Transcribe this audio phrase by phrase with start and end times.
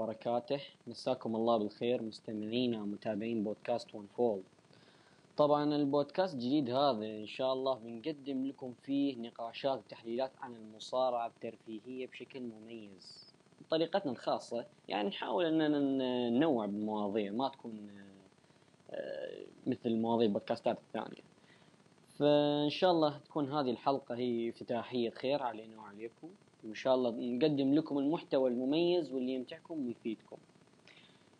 [0.00, 0.60] وبركاته.
[0.86, 4.42] مساكم الله بالخير مستمعينا ومتابعين بودكاست ون فول
[5.36, 12.06] طبعا البودكاست الجديد هذا إن شاء الله بنقدم لكم فيه نقاشات وتحليلات عن المصارعة الترفيهية
[12.06, 13.34] بشكل مميز.
[13.60, 15.78] بطريقتنا الخاصة يعني نحاول أننا
[16.30, 17.90] ننوع بالمواضيع ما تكون
[18.90, 21.22] آه، مثل مواضيع البودكاستات الثانية.
[22.18, 26.28] فإن شاء الله تكون هذه الحلقة هي افتتاحية خير علينا وعليكم.
[26.64, 30.36] وإن شاء الله نقدم لكم المحتوى المميز واللي يمتعكم ويفيدكم.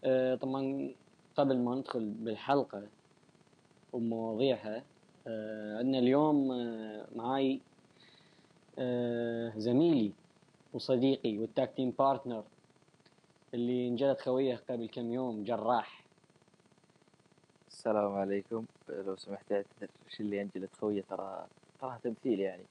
[0.04, 0.90] آه، طبعا
[1.36, 2.86] قبل ما ندخل بالحلقة
[3.92, 4.84] ومواضيعها
[5.26, 7.60] آه، عندنا اليوم آه، معاي
[9.56, 10.12] زميلي
[10.72, 12.44] وصديقي وال tag team partner
[13.54, 16.04] اللي انجلد خويه قبل كم يوم جراح.
[17.68, 18.64] السلام عليكم.
[18.88, 21.46] لو سمحت أعتذر إيش اللي انجلد خويه؟ ترى
[21.80, 22.64] تراها تمثيل يعني.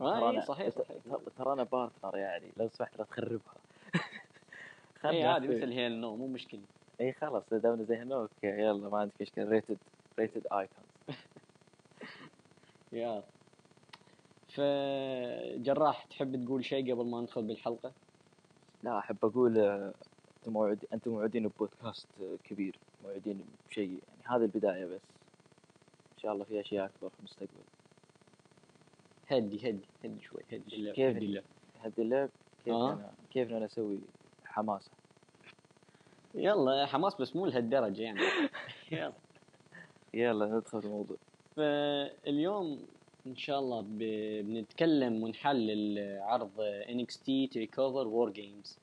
[0.00, 0.96] آه إيه صحيح صحيح.
[1.36, 3.54] ترى أنا بارتنر يعني لو سمحت لا تخربها.
[5.04, 6.68] اي عادي مثل هي نو مو مشكلة.
[7.00, 9.44] اي خلاص دامنا زي هنوك يلا ما عندك مشكلة.
[9.44, 9.78] ريتد
[10.18, 10.88] ريتد ايكونز
[12.92, 13.22] يا.
[14.48, 17.92] فجراح تحب تقول شيء قبل ما ندخل بالحلقة؟
[18.82, 19.94] لا أحب أقول آه،
[20.38, 22.08] أنتم موعد أنتم موعدين ببودكاست
[22.44, 25.00] كبير موعدين بشيء يعني هذه البداية بس.
[26.12, 27.77] إن شاء الله في أشياء أكبر في المستقبل.
[29.28, 31.44] هدي هدي هدي شوي هدي اللعب كيف هدي اللعب.
[31.84, 32.30] هدي اللعب؟
[32.64, 32.92] كيف آه.
[32.92, 33.98] أنا كيف أنا أسوي
[34.44, 34.90] حماسة؟
[36.34, 38.20] يلا حماس بس مو لهالدرجة يعني.
[38.92, 39.12] يلا.
[40.14, 41.16] يلا ندخل في الموضوع.
[41.56, 42.86] فاليوم
[43.26, 43.84] إن شاء الله
[44.42, 46.50] بنتكلم ونحلل عرض
[46.82, 48.78] NXT Takeover War Games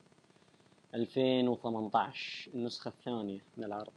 [0.95, 3.93] 2018 النسخة الثانية من العرض.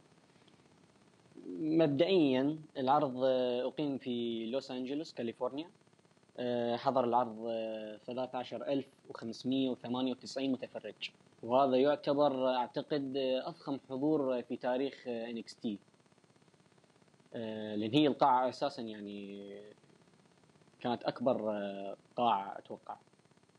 [1.59, 3.23] مبدئيا العرض
[3.65, 5.69] أقيم في لوس أنجلوس كاليفورنيا.
[6.75, 7.47] حضر العرض
[8.05, 11.11] 13598 آه، متفرج.
[11.43, 15.67] وهذا يعتبر أعتقد افخم حضور في تاريخ NXT
[17.33, 19.53] آه، لأن هي القاعة أساسا يعني
[20.79, 21.41] كانت أكبر
[22.15, 22.95] قاعة أتوقع.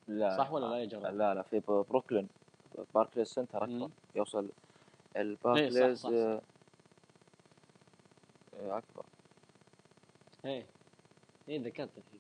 [0.09, 2.29] لا صح ولا لا يا جراح؟ لا لا في بروكلين
[2.95, 3.91] Barclays Center أكبر.
[4.17, 4.49] يوصل
[5.17, 6.41] ال Barclays أكبر.
[10.45, 10.67] إيه
[11.49, 12.20] إيه ذكرت الحين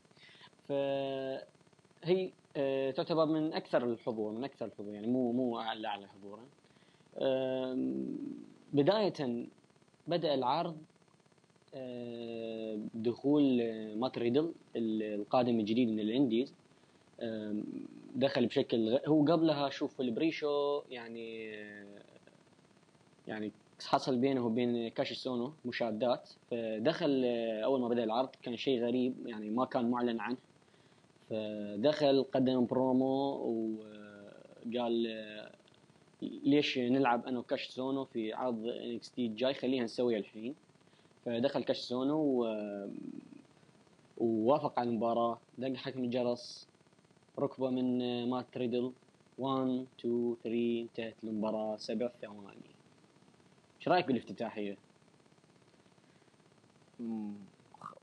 [0.70, 6.46] فهي آه، تعتبر من أكثر الحضور من أكثر الحضور يعني مو مو أعلى أعلى حضورا.
[8.72, 9.46] بداية
[10.06, 10.76] بدأ العرض
[12.94, 16.54] دخول آه، مات ريدل القادم الجديد من ال indies.
[18.14, 22.02] دخل بشكل هو قبلها شوف ال pre-show يعني آه،
[23.26, 23.52] يعني
[23.84, 27.24] حصل بينه وبين كاشيس أونو مشادات فدخل
[27.64, 30.49] أول ما بدأ العرض كان شيء غريب يعني ما كان معلن عنه.
[31.30, 33.36] فدخل قدم برومو
[34.66, 35.06] وقال
[36.22, 40.54] ليش نلعب أنا وكاشيس أونو في عرض NXT الجاي خليها نسويها الحين.
[41.26, 42.46] فدخل كاشيس أونو و...
[44.18, 45.38] ووافق على المباراة.
[45.58, 46.68] دق حكم الجرس
[47.38, 47.98] ركبة من
[48.30, 48.92] مات تريدل.
[49.38, 51.76] 1 2 3 انتهت المباراة.
[51.76, 52.70] سبع ثواني.
[53.78, 54.76] إيش رأيك بالافتتاحية؟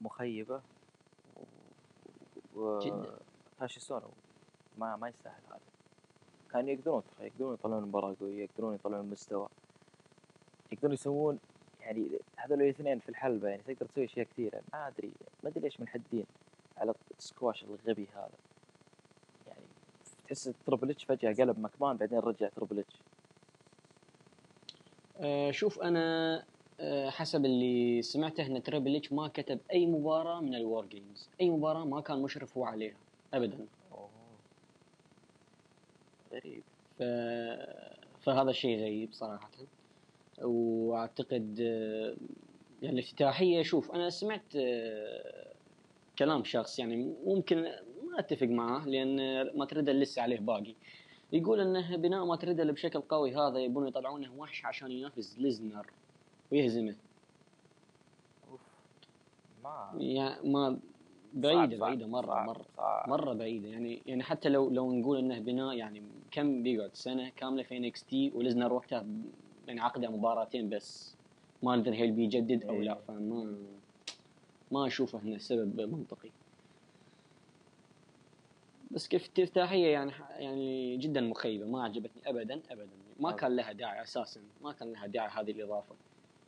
[0.01, 0.61] مخيبة.
[2.57, 2.79] و...
[2.79, 3.17] جدا
[3.67, 4.09] سونو.
[4.77, 5.59] ما ما يستاهل هذا.
[6.51, 9.47] كانوا يقدرون يقدرون يطلعون مباراة قوية يقدرون يطلعون مستوى
[10.71, 11.39] يقدرون يسوون
[11.81, 14.61] يعني هذول الاثنين في الحلبة يعني تقدر تسوي أشياء كثيرة.
[14.73, 15.11] ما أدري
[15.43, 16.25] ما أدري ليش منحدين
[16.77, 18.29] على السكواش الغبي هذا.
[19.47, 19.65] يعني
[20.27, 23.01] تحس Triple H فجأة قلب مكمان بعدين رجع Triple H.
[25.17, 26.45] أه شوف أنا
[27.09, 31.29] حسب اللي سمعته إن Triple H ما كتب أي مباراة من ال WarGames.
[31.41, 32.97] أي مباراة ما كان مشرف هو عليها
[33.33, 33.67] ابدا.
[33.91, 34.09] أوه.
[36.33, 36.63] غريب.
[36.99, 37.03] ف...
[38.19, 39.49] فهذا شيء غريب صراحة.
[40.41, 42.17] وأعتقد آه،
[42.81, 45.53] يعني الافتتاحيه شوف أنا سمعت آه،
[46.19, 47.63] كلام شخص يعني ممكن
[48.03, 49.17] ما أتفق معه لأن
[49.57, 50.75] ما تريد لسه عليه باقي.
[51.33, 55.87] يقول إنه بناء ما تريد بشكل قوي هذا يبون يطلعونه وحش عشان ينافس ليزنر.
[56.51, 56.95] ويهزمه.
[58.51, 58.61] أوف.
[59.63, 60.79] ما يعني ما
[61.33, 63.09] بعيدة صعب بعيدة مرة صعب مرة صعب.
[63.09, 63.67] مرة بعيدة.
[63.67, 68.31] يعني يعني حتى لو لو نقول إنه بناء يعني كم بيقعد؟ سنة كاملة في NXT
[68.35, 69.05] ولزنر وقتها
[69.67, 71.15] يعني عقده مباراتين بس.
[71.63, 72.93] ما ندري هل بيجدد أو لا.
[72.93, 72.99] إيه.
[73.07, 73.55] فما
[74.71, 76.29] ما أشوفه إنه سبب منطقي.
[78.91, 81.65] بس كيف افتتاحية يعني يعني جدا مخيبة.
[81.65, 82.89] ما عجبتني ابدا ابدا.
[83.19, 84.41] ما كان لها داعي أساسا.
[84.61, 85.95] ما كان لها داعي هذه الإضافة.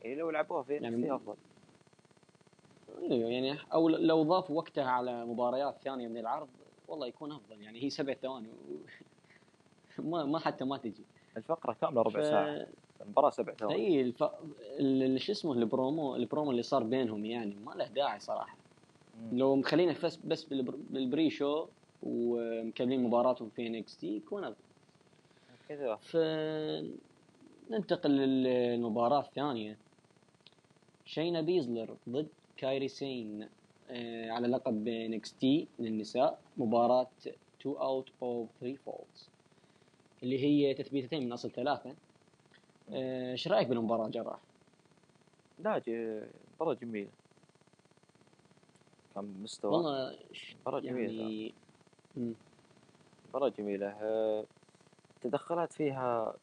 [0.00, 1.36] يعني لو لعبوها في يعني أفضل.
[3.10, 6.50] أيوه يعني أو لو ضافوا وقتها على مباريات ثانية من العرض
[6.88, 7.62] والله يكون أفضل.
[7.62, 8.86] يعني هي سبع ثواني و...
[9.98, 11.06] ما ما حتى ما تجي.
[11.36, 12.66] الفقرة كاملة ربع ف- ساعة.
[13.00, 13.76] المباراة سبع ثواني.
[13.76, 14.22] اي الف...
[14.80, 18.58] ال- شو اسمه ال promo ال promo اللي صار بينهم يعني ما له داعي صراحة.
[19.14, 19.38] مم.
[19.38, 20.76] لو مخلينا بس بس بالبر...
[20.76, 21.68] بال pre-show
[22.02, 24.64] ومكملين مباراتهم في NXT يكون أفضل.
[25.68, 25.96] كذا.
[25.96, 26.16] ف
[27.70, 29.80] ننتقل للمباراة الثانية.
[31.10, 33.42] شينا بيزلر ضد كايري سين
[33.90, 34.84] آه، على لقب
[35.40, 37.10] NXT للنساء مباراة
[37.60, 39.30] 2 out of 3 falls
[40.22, 41.96] اللي هي تثبيتتين من أصل ثلاثة.
[42.92, 44.40] آه، إيش رأيك بالمباراة جراح؟
[45.58, 47.10] لا ج- مباراة جميلة.
[49.14, 50.18] كان مستوى والله
[50.60, 51.54] مباراة جميلة يعني.
[53.28, 53.86] مباراة جميلة.
[54.02, 54.46] آه،
[55.16, 56.34] التدخلات فيها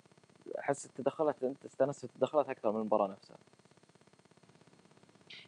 [0.59, 3.37] أحس التدخلات أنت استانست التدخلات أكثر من المباراة نفسها.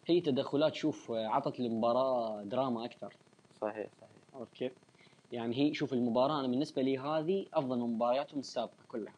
[0.10, 3.14] هي تدخلات شوف آه، عطت المباراة دراما أكثر
[3.62, 4.72] صحيح صحيح عرفت كيف؟
[5.32, 9.14] يعني هي شوف المباراة أنا بالنسبة لي هذه أفضل من مبارياتهم السابقة كلها.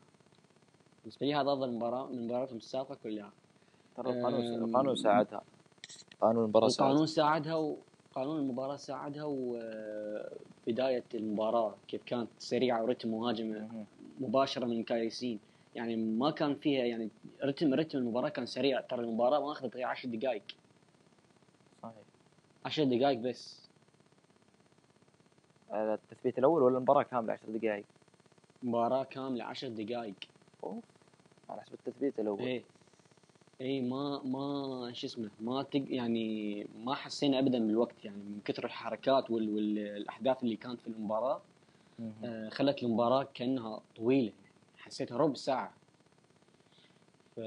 [1.03, 3.31] بالنسبة لي هذا أفضل مباراة من مبارياتهم السابقة كلها.
[3.95, 5.41] ترى القانون القانون ساعدها
[6.21, 7.77] قانون المباراة القانون ساعدها ساعدها
[8.15, 13.85] وقانون المباراة ساعدها وبداية المباراة كيف كانت سريعة ورتم مهاجمة مهم.
[14.19, 15.39] مباشرة من كايسين.
[15.75, 17.09] يعني ما كان فيها يعني
[17.43, 20.43] رتم رتم المباراة كان سريع ترى المباراة ما أخذت غير 10 دقائق
[22.65, 23.61] 10 دقائق بس.
[25.71, 27.85] هذا التثبيت الأول ولا المباراة كاملة 10 دقائق؟
[28.63, 30.15] مباراة كاملة 10 دقائق.
[30.63, 30.83] أوف
[31.49, 32.41] على حسب التثبيت الأول.
[32.41, 32.63] إيه.
[33.61, 38.65] إيه ما ما شو اسمه ما تق يعني ما حسينا ابدا بالوقت يعني من كثر
[38.65, 41.41] الحركات وال والأحداث اللي كانت في المباراة.
[42.23, 44.33] آه خلت المباراة كأنها طويلة.
[44.77, 45.73] حسيتها ربع ساعة.
[47.35, 47.39] ف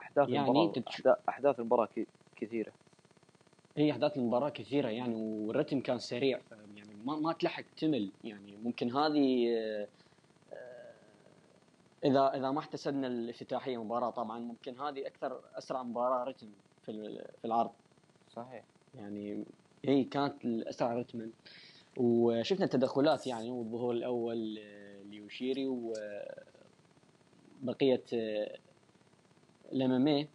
[0.00, 2.06] أحداث يعني المباراة تتش- أحدا- أحداث المباراة ك-
[2.36, 2.72] كثيرة.
[3.76, 6.40] هي أحداث المباراة كثيرة يعني والرتم كان سريع
[6.76, 9.88] يعني ما ما تلحق تمل يعني ممكن هذه آه،
[10.52, 10.94] آه،
[12.04, 16.48] إذا إذا ما احتسبنا الافتتاحية مباراة طبعا ممكن هذه أكثر أسرع مباراة رتم
[16.82, 16.92] في
[17.40, 17.70] في العرض.
[18.30, 18.64] صحيح.
[18.94, 19.44] يعني
[19.84, 21.30] هي كانت الاسرع رتما.
[21.96, 25.66] وشفنا التدخلات يعني والظهور الأول آه، ليوشيري
[27.62, 28.04] وبقيه
[29.72, 30.28] الأم إم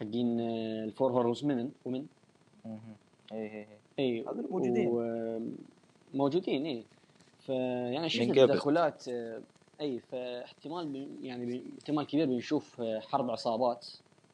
[0.00, 1.44] حقين الفور هورس
[1.84, 2.06] ومن.
[2.64, 2.96] ومن مهم.
[3.32, 3.68] إيه إيه
[3.98, 4.88] إيه اي هذول موجودين.
[4.88, 5.50] و-
[6.14, 6.84] موجودين اي
[7.38, 8.48] فيعني شفنا قبل.
[8.54, 9.42] تدخلات آه،
[9.80, 13.86] اي فاحتمال ب- يعني احتمال كبير بنشوف آه، حرب عصابات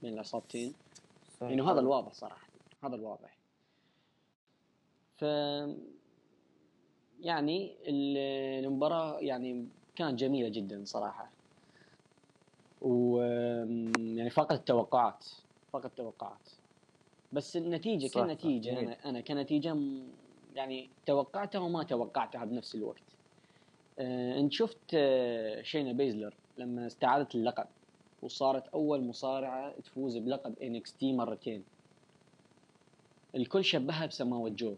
[0.02, 0.74] بين العصابتين
[1.40, 1.52] صحيح.
[1.52, 2.46] إنه هذا الواضح صراحة
[2.84, 3.36] هذا الواضح
[5.16, 5.22] ف
[7.20, 11.30] يعني ال- المباراة يعني كانت جميلة جدا صراحة
[12.82, 13.20] و
[13.96, 15.24] يعني فاقت التوقعات
[15.72, 16.48] فاقت التوقعات
[17.36, 18.84] بس النتيجة صح، صح، كنتيجة جميل.
[18.84, 19.76] أنا أنا كنتيجة
[20.54, 23.02] يعني توقعتها وما توقعتها بنفس الوقت
[23.98, 27.66] آه، انت شفت آه، شينا بيزلر لما استعادت اللقب
[28.22, 31.64] وصارت أول مصارعة تفوز بلقب NXT مرتين
[33.34, 34.74] الكل شبهها بسماوة جو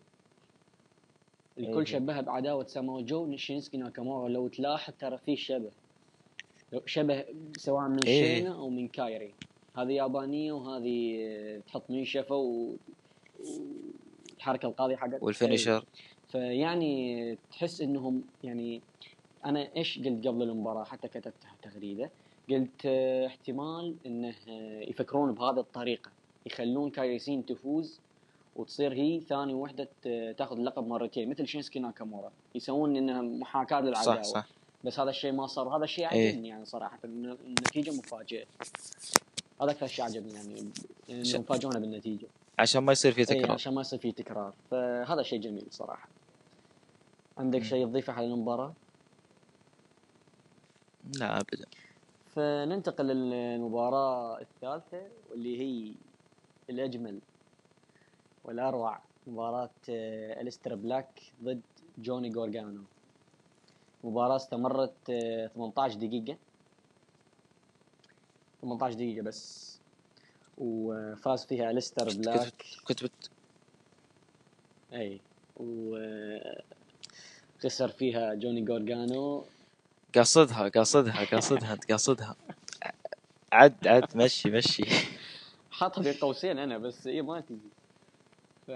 [1.59, 1.85] الكل إيه.
[1.85, 5.71] شبهها بعداوة سماوة جو شينسكي ناكامورا لو تلاحظ ترى في شبه
[6.87, 7.25] شبه
[7.57, 8.39] سواء من إيه.
[8.39, 9.35] شينا أو من كايري
[9.79, 12.73] هذه يابانية وهذه آه، تحط منشفة و...
[14.35, 15.23] والحركة القاضية حقت.
[15.23, 15.85] وال finisher.
[16.29, 18.81] فيعني تحس إنهم يعني
[19.45, 22.11] أنا إيش قلت قبل المباراة حتى كتبتها تغريدة؟
[22.51, 26.11] قلت آه، احتمال إنه آه، يفكرون بهذه الطريقة.
[26.47, 28.01] يخلون كايسين تفوز
[28.57, 32.31] وتصير هي ثاني وحدة ت- تاخذ اللقب مرتين مثل شينسكي ناكامورا.
[32.55, 34.23] يسوون انها محاكاة للعداوة.
[34.23, 34.47] صح صح.
[34.85, 36.29] بس هذا الشيء ما صار وهذا الشيء إيه.
[36.31, 38.45] عجبني يعني صراحة النتيجه مفاجئة.
[39.63, 40.73] هذا أكثر شيء عجبني يعني
[41.11, 42.27] انهم فاجئونا بالنتيجة.
[42.59, 43.53] عشان ما يصير في اي تكرار.
[43.53, 44.53] عشان ما يصير في تكرار.
[44.71, 46.09] فهذا شيء جميل صراحة.
[47.39, 47.63] عندك.
[47.63, 48.73] شيء تضيفه على المباراة؟
[51.15, 51.67] لا ابدا.
[52.35, 55.95] فننتقل للمباراة الثالثة واللي هي
[56.71, 57.19] الأجمل
[58.45, 61.61] والأروع مباراة آه، الستر بلاك ضد
[61.99, 62.83] جوني جورجانو.
[64.05, 66.37] مباراة استمرت آه، 18 دقيقة.
[68.63, 69.69] 18 دقيقة بس.
[70.59, 72.65] وفاز فيها الستر بلاك.
[72.85, 73.31] كنت بت...
[74.93, 75.21] أي.
[75.57, 76.59] وخسر
[77.89, 79.45] فيها جوني جورجانو.
[80.15, 82.37] قاصدها قاصدها قاصدها انت قاصدها
[83.53, 84.85] عد عد مشي مشي.
[85.71, 87.71] حاطها بين قوسين أنا بس هي ما تجي
[88.67, 88.71] ف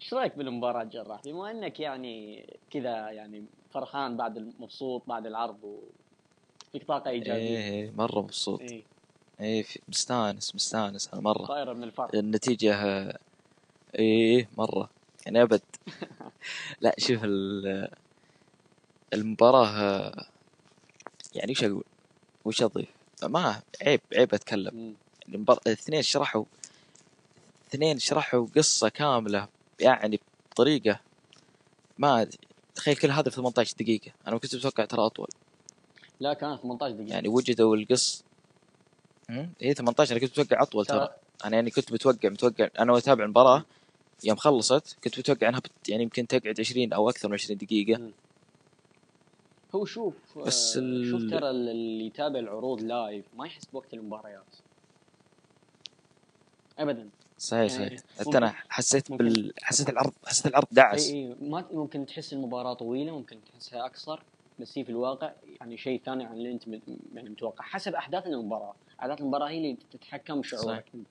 [0.00, 5.80] إيش رأيك بالمباراة جراح؟ بما إنك يعني كذا يعني فرحان بعد مبسوط بعد العرض
[6.76, 8.60] وفيك طاقة ايجابية إيه مرة مبسوط.
[8.60, 8.84] اي
[9.40, 11.46] إيه في- مستانس مستانس أنا مرة.
[11.46, 12.10] طايرة من الفرح.
[12.14, 13.18] النتيجة آه،
[13.94, 14.90] إيه مرة.
[15.26, 15.60] يعني أبد.
[16.80, 17.88] لا شوف ال-
[19.12, 20.26] المباراة آه،
[21.34, 21.84] يعني وش أقول؟
[22.44, 22.88] وش أضيف؟
[23.22, 24.94] ما عيب عيب أتكلم.
[25.28, 25.58] المبار...
[25.66, 26.44] الاثنين شرحوا
[27.68, 29.48] اثنين شرحوا قصة كاملة
[29.80, 31.00] يعني بطريقة
[31.98, 32.28] ما.
[32.74, 34.10] تخيل كل هذا في 18 دقيقة.
[34.26, 35.28] أنا ما كنت متوقع ترى أطول.
[36.20, 37.10] لا كان 18 دقيقة.
[37.14, 38.24] يعني وجدوا القص؟
[39.60, 41.08] هي 18 أنا كنت متوقع أطول ترى.
[41.44, 43.64] أنا يعني كنت متوقع متوقع أنا أتابع المباراة
[44.24, 45.88] يوم خلصت كنت متوقع أنها بت...
[45.88, 47.98] يعني يمكن تقعد 20 أو أكثر من 20 دقيقة.
[48.00, 48.12] مم.
[49.74, 54.54] هو شوف بس آه، ال- شوف ترى اللي يتابع العروض لايف ما يحس بوقت المباريات.
[56.78, 57.08] ابدا.
[57.38, 58.10] صحيح يعني صحيح.
[58.20, 62.06] حتى أنا ممكن- حسيت ممكن- بال حسيت العرض حسيت العرض دعس اي اي ما ممكن
[62.06, 64.22] تحس المباراة طويلة ممكن تحسها أقصر
[64.58, 66.66] بس هي في الواقع يعني شيء ثاني عن اللي انت
[67.14, 68.74] يعني متوقع حسب أحداث المباراة.
[69.00, 71.06] أحداث المباراة هي اللي تتحكم بشعورك أنت.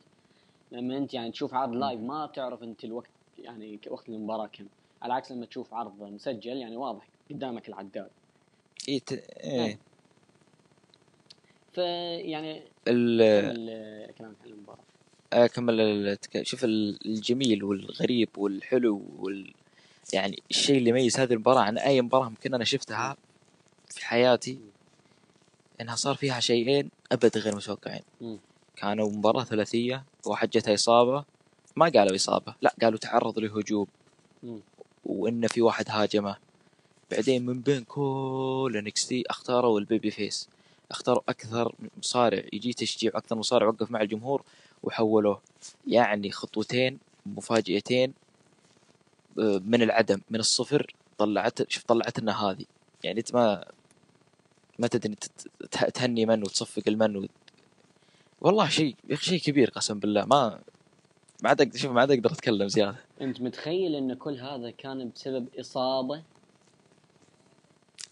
[0.71, 1.75] لما انت يعني تشوف عرض.
[1.75, 3.09] لايف ما بتعرف انت الوقت
[3.39, 4.65] يعني وقت المباراة كم.
[5.01, 8.09] على عكس لما تشوف عرض مسجل يعني واضح قدامك العداد.
[8.87, 9.11] إيه ت...
[9.43, 9.79] إيه.
[11.73, 14.15] فيعني ال...
[14.15, 14.79] كلامك عن المباراة.
[15.33, 19.53] اكمل التك- شوف ال- الجميل والغريب والحلو وال
[20.13, 23.17] يعني الشيء اللي يميز هذه المباراة عن أي مباراة ممكن أنا شفتها
[23.95, 24.59] في حياتي
[25.81, 28.01] إنها صار فيها شيئين ابدا غير متوقعين.
[28.75, 31.25] كانوا مباراة ثلاثية واحد جتها إصابة
[31.75, 33.87] ما قالوا إصابة لا قالوا تعرض لهجوم
[34.43, 34.59] مم.
[35.05, 36.37] وإن في واحد هاجمه.
[37.11, 40.49] بعدين من بين كل NXT اختاروا ال babyface.
[40.91, 44.43] اختاروا أكثر مصارع يجي تشجيع أكثر مصارع وقف مع الجمهور
[44.83, 45.41] وحولوه.
[45.87, 48.13] يعني خطوتين مفاجئتين
[49.39, 52.65] آه، من العدم من الصفر طلعت شوف طلعت لنا هذه.
[53.03, 53.65] يعني أنت ما
[54.79, 55.15] ما تدري
[55.71, 57.27] تهني من وتصفق المن و...
[58.41, 60.25] والله شيء يا أخي شيء كبير قسم بالله.
[60.25, 60.59] ما
[61.43, 62.95] ما عاد أقدر شوف ما عاد أقدر أتكلم زيادة.
[63.21, 66.23] أنت متخيل إن كل هذا كان بسبب إصابة؟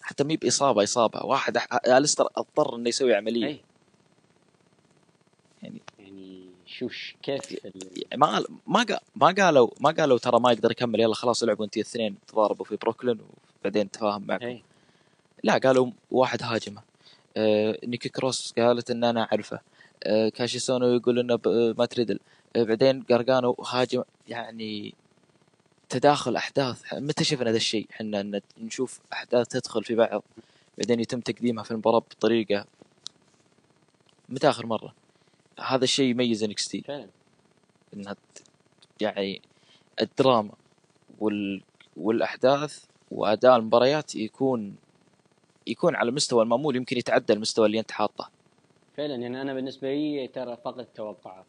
[0.02, 1.26] حتى مي بإصابة إصابة.
[1.26, 3.48] واحد الستر أضطر إنه يسوي عملية.
[3.48, 3.62] اي
[5.64, 7.66] يعني يعني شوف كيف
[8.16, 12.16] ما ما ما قالوا ما قالوا ترى ما يقدر يكمل يلا خلاص العبوا أنتوا الاثنين
[12.28, 13.20] تضاربوا في بروكلين
[13.62, 14.46] وبعدين تفاهم معكم.
[14.46, 14.64] اي
[15.44, 16.82] لا قالوا واحد هاجمه.
[17.38, 19.60] آه نيكي كروس قالت إن أنا أعرفه.
[20.04, 22.20] آه كاشيس أونو يقول إنه آه، مات ريدل
[22.56, 24.94] آه بعدين قرقانو هاجم يعني
[25.90, 26.94] تداخل أحداث.
[26.94, 30.24] متى شفنا ذا الشيء؟ إحنا ان نشوف أحداث تدخل في بعض
[30.78, 32.66] بعدين يتم تقديمها في المباراة بطريقة
[34.30, 34.94] متى آخر مرة.
[35.60, 37.08] هذا الشيء يميز NXT فعلا.
[37.94, 38.16] إنها
[39.02, 39.42] يعني
[40.02, 40.52] الدراما
[41.20, 41.62] وال
[41.98, 44.76] والأحداث وأداء المباريات يكون
[45.68, 48.30] يكون على مستوى المامول يمكن يتعدى المستوى اللي انت حاطه.
[48.98, 51.46] فعلا يعني أنا بالنسبة لي ترى فاقت توقعات.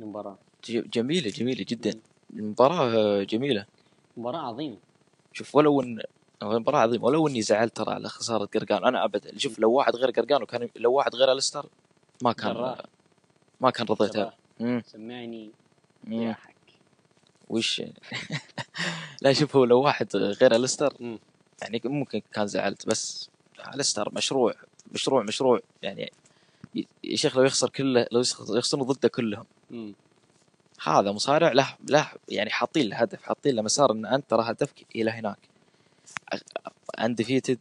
[0.00, 0.38] المباراة.
[0.68, 2.00] ج- جميلة جميلة جدا.
[2.32, 3.66] المباراة جميلة.
[4.16, 4.76] مباراة عظيمة.
[5.32, 6.02] شوف ولو ان
[6.42, 7.04] مباراة عظيمة.
[7.04, 9.38] ولو إني زعلت ترى على خسارة قرقان أنا ابدا.
[9.38, 11.66] شوف لو واحد غير قرقان وكان لو واحد غير الستر
[12.22, 12.78] ما كان جراح.
[13.60, 14.34] ما كان رضيتها.
[14.86, 15.50] سمعني.
[16.04, 16.22] مم.
[16.22, 16.54] يا حك
[17.48, 17.82] وش؟
[19.22, 21.18] لا شوف هو لو واحد غير الستر.
[21.62, 23.28] يعني ممكن كان زعلت بس
[23.74, 24.54] الستر مشروع
[24.92, 26.12] مشروع مشروع يعني
[27.04, 29.44] يا شيخ لو يخسر كله لو يخسر- يخسرون ضده كلهم.
[29.70, 29.94] مم.
[30.82, 34.86] هذا مصارع له له يعني حاطين له هدف حاطين له مسار إن أنت ترى هدفك
[34.96, 35.38] إلى هناك.
[37.00, 37.58] undefeated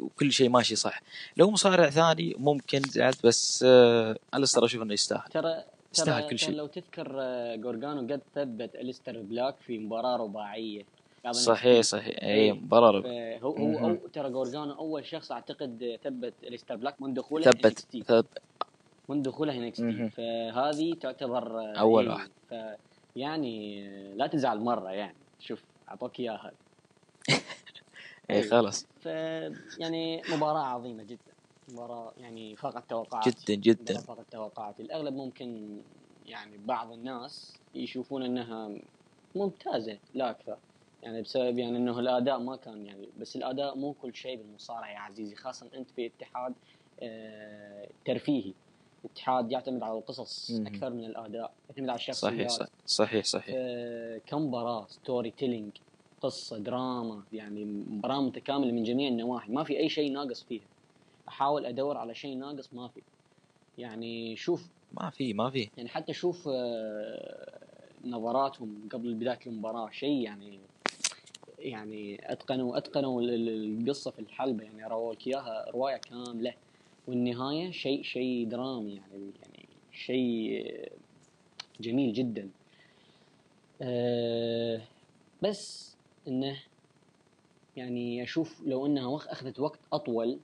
[0.00, 1.00] وكل شيء ماشي صح.
[1.36, 5.22] لو مصارع ثاني ممكن زعلت بس آه الستر أشوف إنه يستاهل.
[5.30, 5.64] ترى
[5.94, 6.50] يستاهل كل شيء.
[6.54, 10.78] لو تذكر آه، جورجانو قد ثبت أليستر بلاك في مباراة رباعية.
[10.78, 10.86] بعد
[11.30, 11.80] صحيح.
[11.80, 12.52] صحيح اي إيه.
[12.52, 13.84] مباراة فهو هو مهم.
[13.84, 18.02] أو ترى جورجانو أول شخص أعتقد ثبت اليستر بلاك من دخوله ثبت NXT.
[18.02, 18.26] ثب
[19.08, 19.70] من دخوله.
[19.70, 22.30] تي فهذه تعتبر آه، أول إيه، واحد.
[22.50, 22.54] ف
[23.16, 26.52] يعني آه، لا تزعل مرة يعني شوف أعطوك إياها
[27.30, 27.36] اي
[28.30, 28.50] أيوة.
[28.50, 29.06] خلاص ف
[29.80, 31.32] يعني مباراة عظيمة جدا
[31.68, 35.78] مباراة يعني فاقت توقعاتي جدا جدا فاقت توقعاتي الأغلب ممكن
[36.26, 38.70] يعني بعض الناس يشوفون إنها
[39.34, 40.58] ممتازة لا أكثر
[41.02, 44.98] يعني بسبب يعني إنه الأداء ما كان يعني بس الأداء مو كل شيء بالمصارعة يا
[44.98, 46.54] عزيزي خاصة أنت في اتحاد
[47.02, 48.52] آه، ترفيهي.
[49.04, 50.66] اتحاد يعتمد على القصص مم.
[50.66, 52.50] أكثر من الأداء يعتمد على الشخصيات.
[52.50, 55.72] صحيح صحيح صحيح آه، كمباراة storytelling
[56.20, 59.52] قصة دراما يعني مباراة متكاملة من جميع النواحي.
[59.52, 60.64] ما في أي شيء ناقص فيها.
[61.28, 63.02] أحاول أدور على شيء ناقص ما في.
[63.78, 65.70] يعني شوف ما في ما في.
[65.76, 67.58] يعني حتى شوف آه،
[68.04, 70.58] نظراتهم قبل بداية المباراة شيء يعني
[71.58, 76.54] يعني أتقنوا أتقنوا ال- ال- القصة في الحلبة يعني رووا لك إياها رواية كاملة
[77.08, 80.92] والنهاية شيء شيء درامي يعني يعني شيء
[81.80, 82.48] جميل جدا
[83.82, 84.80] أه
[85.42, 85.96] بس
[86.28, 86.56] إنه
[87.76, 90.38] يعني أشوف لو إنها أخذت وقت أطول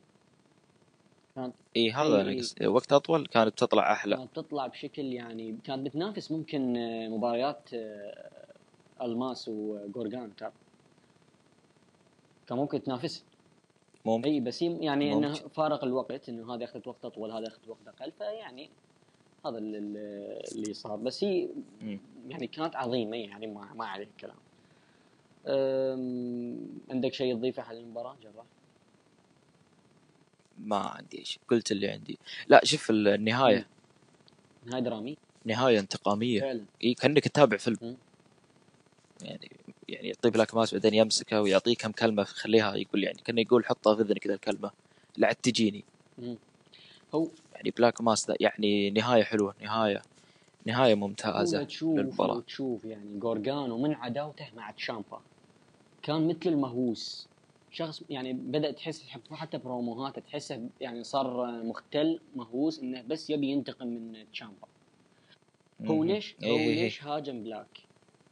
[1.37, 2.21] كانت إي هذا.
[2.21, 2.67] أنا قصدي.
[2.67, 8.31] وقت أطول كانت تطلع أحلى كانت تطلع بشكل يعني كانت بتنافس ممكن آه، مباريات آه،
[9.03, 10.55] ألماس وجورجان تعرف
[12.49, 13.25] كان ممكن تنافس
[14.05, 14.29] ممكن.
[14.29, 15.49] أي بس يعني إنه ممكن.
[15.49, 18.71] فارق الوقت إنه هذا اخذت وقت أطول هذا اخذت وقت أقل فيعني
[19.47, 20.97] هذا ال- ال- اللي صار.
[20.97, 21.49] بس هي.
[22.29, 24.37] يعني كانت عظيمة يعني ما ما عليه كلام
[26.91, 28.47] عندك شيء تضيفه على المباراة جراح؟
[30.59, 31.41] ما عندي شيء.
[31.49, 32.19] قلت اللي عندي.
[32.49, 33.67] لا شوف النهاية.
[34.67, 36.41] نهاية درامي نهاية انتقامية.
[36.41, 36.65] فعلا.
[36.85, 37.97] إي كأنك تتابع فيلم.
[39.23, 39.51] يعني
[39.89, 43.95] يعني يعطيه Black Mass بعدين يمسكه ويعطيه كم كلمة يخليها يقول يعني كأنه يقول حطها
[43.95, 44.71] في إذنك كذا الكلمة
[45.17, 45.85] لا عاد تجيني.
[47.15, 50.03] هو يعني Black Mass ده يعني نهاية حلوة نهاية
[50.67, 52.35] نهاية هو ممتازه تشوف للمباراة.
[52.35, 55.21] لو تشوف يعني جورجانو من عداوته مع تشامبا
[56.03, 57.29] كان مثل المهووس
[57.71, 63.87] شخص يعني بدأ تحس حتى بروموهاته تحسه يعني صار مختل مهووس إنه بس يبي ينتقم
[63.87, 64.69] من تشامبا
[65.85, 66.05] هو.
[66.05, 66.83] ليش إيه هو إيه إيه.
[66.83, 67.84] ليش هاجم بلاك؟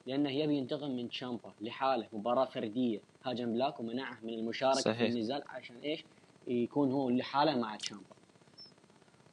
[0.07, 3.01] لأنه يبي ينتقم من تشامبا لحاله مباراة فردية.
[3.25, 4.99] هاجم بلاك ومنعه من المشاركة صحيح.
[4.99, 6.05] في النزال عشان إيش؟
[6.47, 8.05] يكون هو لحاله مع تشامبا.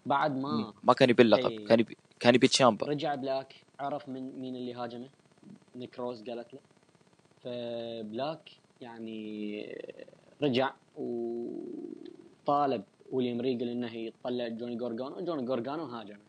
[0.05, 1.65] بعد ما ما كان يبي اللقب إيه.
[1.65, 2.87] كان يبي كان يبي تشامبا.
[2.87, 5.09] رجع بلاك عرف من مين اللي هاجمه؟
[5.75, 6.59] نيكي كروس قالت له.
[7.43, 8.49] فبلاك
[8.81, 9.77] يعني
[10.41, 16.19] رجع وطالب ويليام ريجل إنه يطلع جوني جارجانو جوني جارجانو هاجمه.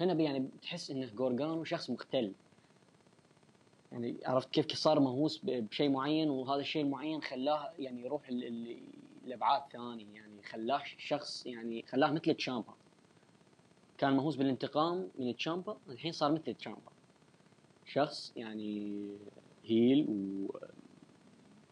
[0.00, 2.32] هنا يعني بتحس إنه جورجانو شخص مختل.
[3.96, 8.30] يعني عرفت كيف صار مهووس بشيء معين وهذا الشيء المعين خلاه يعني يروح
[9.26, 10.14] لأبعاد ثانية.
[10.14, 12.74] يعني خلاه شخص يعني خلاه مثل تشامبا.
[13.98, 16.92] كان مهووس بالانتقام من تشامبا الحين صار مثل تشامبا.
[17.86, 19.02] شخص يعني
[19.64, 20.06] هيل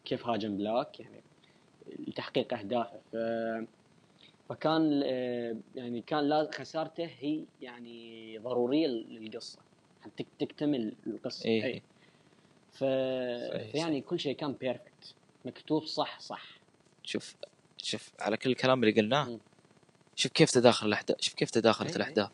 [0.01, 1.21] وكيف هاجم بلاك يعني
[1.99, 2.99] لتحقيق أهدافه.
[3.11, 3.15] ف
[4.49, 5.01] فكان
[5.75, 9.59] يعني كان لا خسارته هي يعني ضرورية للقصة.
[10.01, 11.45] حتى تكتمل القصة.
[11.45, 11.63] إيه.
[11.63, 11.81] أي.
[12.75, 12.83] ف...
[13.53, 16.43] صحيح، فيعني كل شيء كان بيرفكت مكتوب صح صح
[17.03, 17.35] شوف
[17.77, 19.39] شوف على كل الكلام اللي قلناه.
[20.15, 21.95] شوف كيف تداخل الاحداث شوف كيف تداخلت إيه.
[21.95, 22.29] الأحداث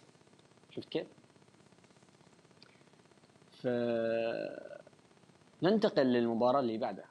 [0.75, 1.07] شفت كيف؟
[3.51, 3.67] ف
[5.63, 7.09] ننتقل للمباراة اللي بعدها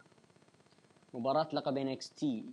[1.15, 2.45] مباراة لقب NXT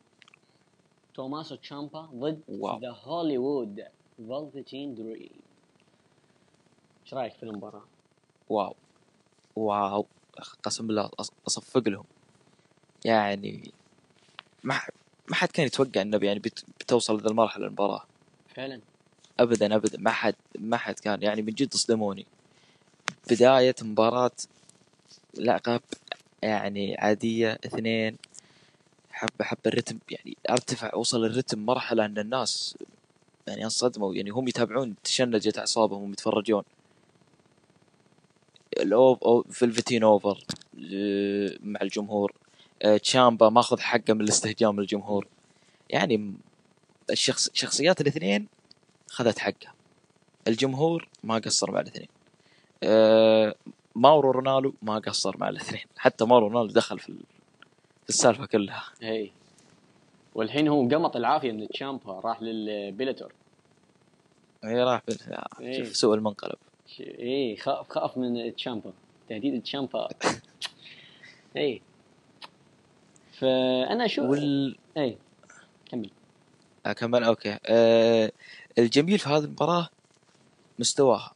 [1.13, 2.41] توماسو تشامبا ضد.
[2.81, 3.83] ذا هوليوود
[4.17, 5.41] فلفتين دريم
[7.03, 7.85] إيش رأيك في المباراة؟
[8.49, 8.75] واو
[9.55, 10.05] واو
[10.63, 11.09] قسم بالله
[11.47, 12.05] أصفق لهم.
[13.05, 13.71] يعني
[14.63, 14.81] ما
[15.27, 18.03] ما حد كان يتوقع إنه يعني بت- بتوصل لذا المرحلة المباراة.
[18.55, 18.81] فعلا.
[19.39, 19.97] ابدا ابدا.
[19.99, 22.25] ما حد ما حد كان يعني من جد صدموني.
[23.31, 24.31] بداية مباراة
[25.37, 25.81] لقب
[26.41, 28.17] يعني عادية اثنين.
[29.11, 32.77] حبه حبه الرتم يعني ارتفع وصل الرتم مرحلة إن الناس
[33.47, 36.63] يعني انصدموا يعني هم يتابعون تشنجت اعصابهم وهم يتفرجون
[38.81, 40.39] الأوف أو فلفتين أوفر
[40.93, 42.33] آه، مع الجمهور.
[42.81, 45.27] آه، تشامبا ماخذ حقه من الاستهجان من الجمهور.
[45.89, 46.33] يعني
[47.09, 48.47] الشخص شخصيات الاثنين
[49.09, 49.73] خذت حقها.
[50.47, 52.07] الجمهور ما قصر مع الاثنين.
[52.83, 53.55] آه،
[53.95, 55.83] ماورو رانالو ما قصر مع الاثنين.
[55.97, 57.23] حتى ماورو رانالو دخل في ال-
[58.03, 58.83] في السالفة كلها.
[59.01, 59.29] هي
[60.35, 63.33] والحين هو قمط العافية من تشامبا راح لل Bellator
[64.63, 65.01] هي راح
[65.59, 65.83] إيه.
[65.83, 66.57] شوف سوء المنقلب.
[66.99, 68.93] إيه خاف خاف من تشامبا
[69.29, 70.07] تهديد تشامبا
[71.55, 71.81] إيه.
[73.39, 75.17] فأنا أشوف وال إيه.
[75.91, 76.09] كمل.
[76.97, 77.57] كمان okay.
[77.65, 78.31] آه
[78.77, 79.89] الجميل في هذه المباراة
[80.79, 81.33] مستواها.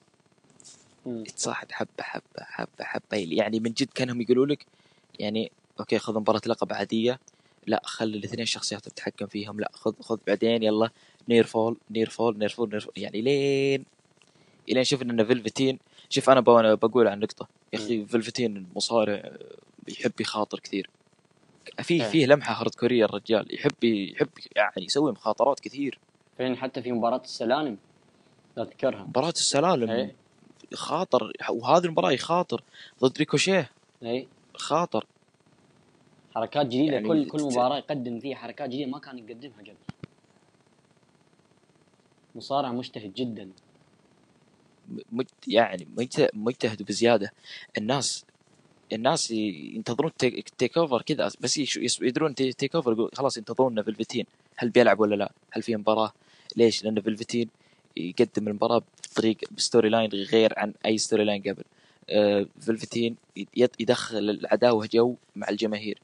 [1.06, 3.18] يتصاعد حبه حبه حبه حبة.
[3.18, 4.66] يعني من جد كانهم يقولوا لك
[5.20, 7.20] يعني okay خذ مباراة لقب عادية.
[7.68, 9.60] لا خلي الاثنين شخصيات تتحكم فيهم.
[9.60, 10.90] لا خذ خذ بعدين يلا.
[11.30, 12.94] near fall near fall near fall, near fall.
[12.98, 13.86] يعني لين
[14.70, 15.80] إلين شفنا ان فلفتين.
[16.10, 16.40] شوف أنا
[16.76, 17.48] بقول عن نقطة.
[17.74, 19.40] يا أخي فلفتين مصارع آه،
[19.88, 20.90] يحب يخاطر كثير.
[21.82, 22.04] في إيه.
[22.04, 23.56] فيه لمحة hardcore ية الرجال.
[23.56, 26.00] يحب يحب يعني يسوي مخاطرات كثير.
[26.38, 27.78] فين حتى في مباراة السلالم؟
[28.58, 29.90] لا تذكرها مباراة السلالم.
[29.90, 30.16] إيه.
[30.74, 32.64] خاطر وهذه المباراة يخاطر
[33.02, 33.70] ضد ريكوشيه.
[34.04, 34.28] إيه.
[34.56, 35.06] خاطر.
[36.36, 36.94] حركات جديدة.
[36.94, 39.76] يعني كل كل مباراة يقدم فيها حركات جديدة ما كان يقدمها قبل.
[42.36, 43.50] مصارع مجتهد جدا.
[45.48, 47.32] يعني مجت- مجتهد بزيادة
[47.78, 48.26] الناس
[48.94, 50.12] الناس ينتظرون
[50.58, 51.58] takeover كذا بس
[52.02, 54.26] يدرون ta- takeover خلاص ينتظرون فلفتين
[54.58, 56.14] هل بيلعب ولا لا؟ هل في مباراة؟
[56.56, 57.50] ليش؟ لأن فلفتين
[57.98, 61.64] يقدم المباراة بطريق ب storyline غير عن أي storyline قبل
[62.10, 66.00] آه، فلفتين يد- يدخل العداوة جو مع الجماهير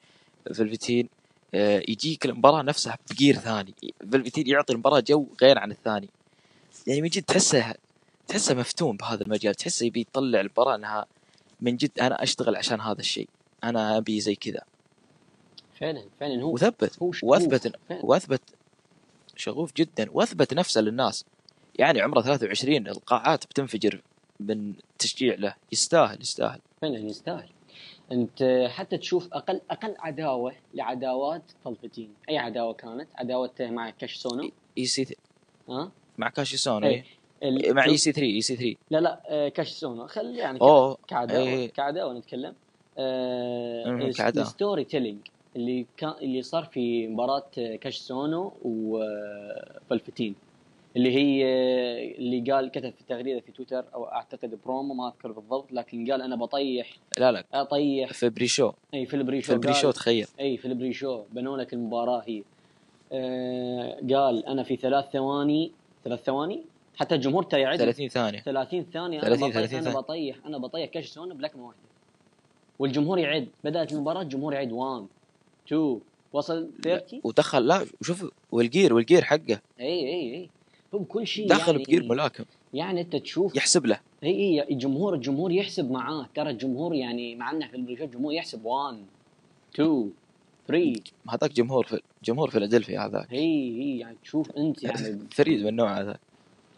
[0.54, 1.10] فلفتين
[1.54, 3.73] آه، يجيك المباراة نفسها ب gear ثاني
[4.12, 6.10] فلفتين يعطي المباراة جو غير عن الثاني
[6.88, 7.73] يعني من جد تحسه
[8.28, 11.06] تحسه مفتون بهذا المجال تحسه يبي يطلع المباراه إنها
[11.62, 13.30] من جد أنا أشتغل عشان هذا الشيء
[13.63, 14.62] أنا أبي زي كذا
[15.80, 17.12] فعلا فعلا هو وثبت هو.
[17.24, 18.06] واثبت فعلاً.
[18.06, 18.42] واثبت
[19.36, 21.26] شغوف جدا واثبت نفسه للناس
[21.80, 24.02] يعني عمره 23 القاعات بتنفجر
[24.40, 27.50] من تشجيع له يستاهل يستاهل فعلا يستاهل
[28.12, 34.52] أنت حتى تشوف أقل أقل عداوة لعداوات فلفتين أي عداوة كانت عداوة مع كاش سونو
[34.78, 35.16] إي سي
[35.70, 36.32] ها مع.
[36.88, 37.00] إيه.
[37.00, 37.06] ال-
[37.43, 40.08] مع اي سي 3 اي سي 3 لا لا آه، كاش سونو.
[40.08, 40.97] خل يعني أوه.
[41.08, 41.71] كعداوه إيه.
[41.71, 42.54] كعداوه نتكلم
[42.97, 44.12] آه.
[44.19, 45.19] الستوري تيلينج
[45.56, 50.36] اللي كان اللي صار في مباراة آه، كاش سونو وفلفتين
[50.95, 55.32] اللي هي آه، اللي قال كتب في تغريدة في تويتر أو أعتقد برومو ما أذكر
[55.32, 56.97] بالضبط لكن قال أنا بطيح.
[57.17, 57.43] لا لا.
[57.54, 58.13] أطيح.
[58.13, 58.71] في بريشو.
[58.93, 60.28] إي في البري شو في البريشو تخيل.
[60.39, 62.43] إي في البري شو بنوا لك المباراة هي.
[63.12, 65.71] آه قال أنا في ثلاث ثواني
[66.04, 66.63] ثلاث ثواني
[66.98, 68.40] حتى الجمهور ترى يعد 30 ثانية.
[68.40, 69.22] 30 ثانية.
[69.22, 70.00] 30 أنا بطيح 30 أنا.
[70.00, 70.36] بطيح.
[70.46, 71.82] أنا بطيح كاشس أونو بلكمه واحدة
[72.80, 75.08] والجمهور يعد بدأت المباراة الجمهور يعد 1
[75.68, 76.00] 2
[76.34, 79.60] وصل 30 ودخل لا شوف وال gear وال gear حقه.
[79.80, 80.50] إي إي إي.
[80.96, 82.44] هو بكل شيء دخل يعني ب gear ملاكم.
[82.74, 84.00] يعني أنت تشوف يحسب له.
[84.24, 86.30] إي إي الجمهور الجمهور يحسب معاه.
[86.36, 88.98] ترى الجمهور يعني مع إنه في ال pre-show الجمهور يحسب 1
[89.76, 90.12] 2
[90.68, 93.28] 3 هذاك جمهور في جمهور فيلادلفيا هذاك.
[93.30, 96.18] هي هي يعني تشوف أنت يعني فريد من النوع هذا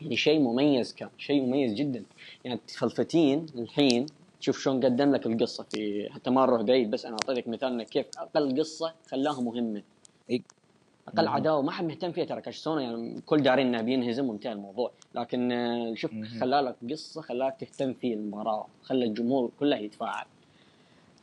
[0.01, 2.03] يعني شيء مميز كان شيء مميز جدا
[2.45, 4.05] يعني فلفتين الحين
[4.39, 7.83] شوف شلون قدم لك القصة في حتى ما نروح بعيد بس أنا اعطيتك مثال إنه
[7.83, 9.83] كيف أقل قصة خلاها مهمة
[10.29, 10.43] إي.
[11.07, 11.29] أقل مم.
[11.29, 15.51] عداوة ما حد مهتم فيها ترى كاشسونا يعني كل دارين إنه بينهزم وانتهى الموضوع لكن
[15.51, 16.25] آه، شوف مم.
[16.41, 20.25] خلى لك قصة خلاك تهتم في المباراة خلى الجمهور كله يتفاعل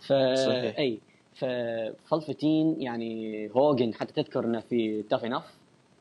[0.00, 0.78] ف صحيح.
[0.78, 0.98] إي
[1.34, 5.54] ففلفتين يعني هوجن حتى تذكر إنه في Tough Enough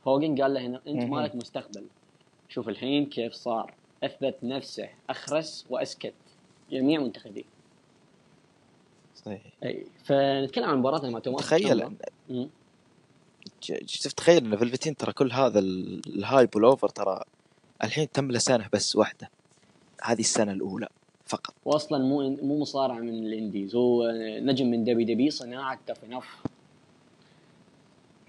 [0.07, 1.03] هوجن قال له أنت.
[1.03, 1.83] مالك مستقبل
[2.49, 3.73] شوف الحين كيف صار.
[4.03, 6.13] أثبت نفسه أخرس وأسكت.
[6.71, 7.43] جميع منتقديه
[9.25, 9.41] صحيح.
[9.63, 11.89] أي فنتكلم عن مباراة مع توماسو تخيل.
[13.85, 17.21] شوف تخيل إن فلفتين ترى كل هذا ال- hype وال over ترى
[17.83, 19.29] الحين تم له سنه بس واحدة.
[20.03, 20.87] هذه السنة الأولى
[21.25, 21.53] فقط.
[21.65, 23.75] واصلا مو مو مصارع من ال indies.
[23.75, 25.79] هو نجم من WWE صناعة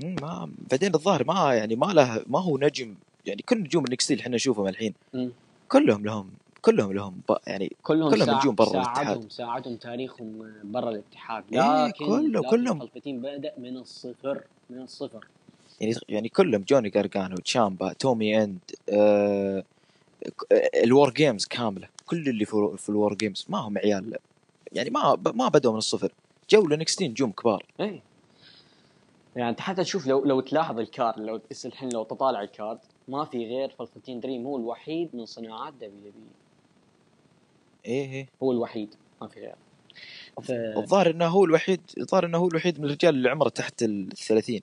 [0.02, 2.94] مم، ما بعدين الظاهر ما يعني ما له ما هو نجم
[3.26, 4.94] يعني كل نجوم ال NXT اللي إحنا نشوفهم الحين.
[5.68, 6.30] كلهم لهم
[6.62, 9.30] كلهم لهم يعني كلهم كلهم ساع- نجوم برا الاتحاد.
[9.32, 11.44] ساعدهم تاريخهم برا الاتحاد.
[11.52, 12.78] إيه، لكن كله- لكن كلهم.
[12.80, 15.26] فلفتين بدا من الصفر من الصفر.
[15.80, 18.58] يعني يعني كلهم جوني جارجانو تشامبا تومي إند
[18.90, 19.64] آه
[20.85, 21.88] ال WarGames كاملة.
[22.06, 24.16] كل اللي في, في ال WarGames ما هم عيال.
[24.72, 26.12] يعني ما ما بدوا من الصفر.
[26.50, 27.64] جو ل NXT نجوم كبار.
[27.80, 28.02] اي
[29.37, 32.78] يعني أنت حتى تشوف لو لو تلاحظ ال card لو الحين لو تطالع ال card
[33.09, 36.12] ما في غير فلفتين دريم هو الوحيد من صناعات WWE
[37.87, 38.27] إيه إيه.
[38.42, 39.57] هو الوحيد ما في غيره.
[40.42, 40.51] ف...
[40.51, 44.61] الظاهر إنه هو الوحيد الظاهر إنه هو الوحيد من الرجال اللي عمره تحت ال 30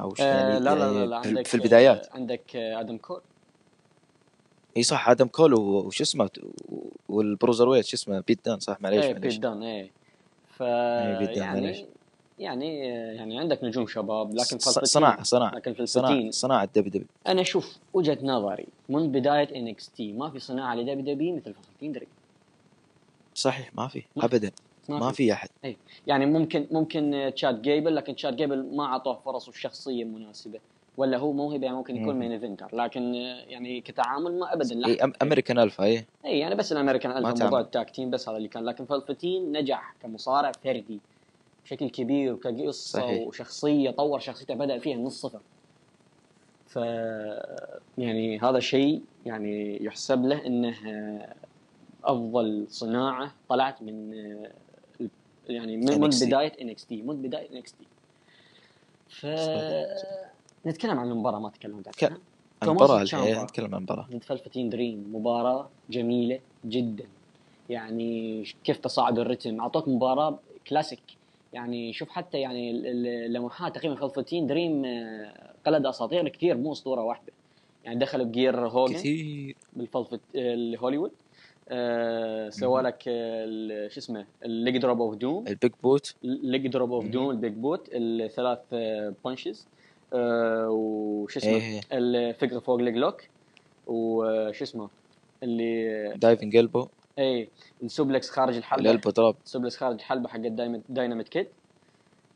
[0.00, 2.06] أو آه يعني لا لا لا, يعني لا في- عندك في البدايات.
[2.06, 3.20] آه عندك آه آدم كول.
[4.76, 6.30] إي صح آدم كول وش اسمه
[7.08, 9.90] وال Bruiserweight شو اسمه بيت دن صح؟ معليش إيه بيت دن إيه.
[10.56, 11.78] ف إيه، بيت دن، معليش.
[12.42, 12.78] يعني
[13.16, 18.18] يعني عندك نجوم شباب لكن صناعة صناعة لكن في صناعة صناعة WWE أنا أشوف وجهة
[18.22, 22.06] نظري من بداية NXT ما في صناعة ل WWE مثل فلفتين دريم
[23.34, 24.50] صحيح ما في ابدا.
[24.88, 25.32] ما في.
[25.32, 25.48] أحد.
[26.06, 30.60] يعني ممكن ممكن تشاد جيبل لكن تشاد جيبل ما اعطوه فرص والشخصيه المناسبة
[30.96, 32.14] ولا هو موهبة يعني ممكن يكون.
[32.14, 34.86] main eventer لكن يعني كتعامل ما ابدا لا.
[34.86, 37.44] اي American Alpha اي اي يعني بس ال American Alpha.
[37.44, 38.64] موضوع ال tag team بس هذا اللي كان.
[38.64, 41.00] لكن فلفتين نجح كمصارع فردي.
[41.64, 43.26] بشكل كبير وكقصه صحيح.
[43.26, 45.40] وشخصية طور شخصيته بدأ فيها من الصفر.
[46.66, 46.76] ف
[47.98, 50.76] يعني هذا شيء يعني يحسب له إنه
[52.04, 54.12] أفضل صناعة طلعت من
[55.48, 56.26] يعني من, من NXT.
[56.26, 57.84] بداية NXT من بداية NXT
[59.08, 59.26] ف
[60.66, 62.18] نتكلم عن المباراة ما تكلمت عنها
[62.62, 63.42] المباراه تشامبا.
[63.42, 67.04] نتكلم عن المباراه ضد فلفتين دريم مباراة جميلة جدا.
[67.70, 71.02] يعني كيف تصاعد الرتم؟ أعطوك مباراة كلاسيك.
[71.52, 76.72] يعني شوف حتى يعني ال- ال- اللمحات تقريبا فلفتين دريم آه، قلد أساطير كثير مو
[76.72, 77.32] أسطورة واحدة.
[77.84, 79.56] يعني دخل ب gear هوجن كثير.
[79.72, 81.10] بالفلفت الهوليوود.
[81.68, 82.82] آه سوى.
[82.82, 85.46] لك آه، شو اسمه ال leg drop of doom.
[85.48, 86.14] ال big boot.
[86.22, 87.06] leg drop of.
[87.06, 88.58] doom ال big boot الثلاث
[89.24, 89.66] punches.
[90.14, 91.80] وش اسمه إيه.
[91.92, 93.22] ال figure four leg lock
[93.86, 94.88] وش اسمه
[95.42, 96.86] اللي diving elbow.
[97.18, 97.48] اي
[97.82, 98.90] ال suplex خارج الحلبة.
[98.90, 101.48] ال elbow drop ال suplex خارج الحلبة حق الدايناميت كيد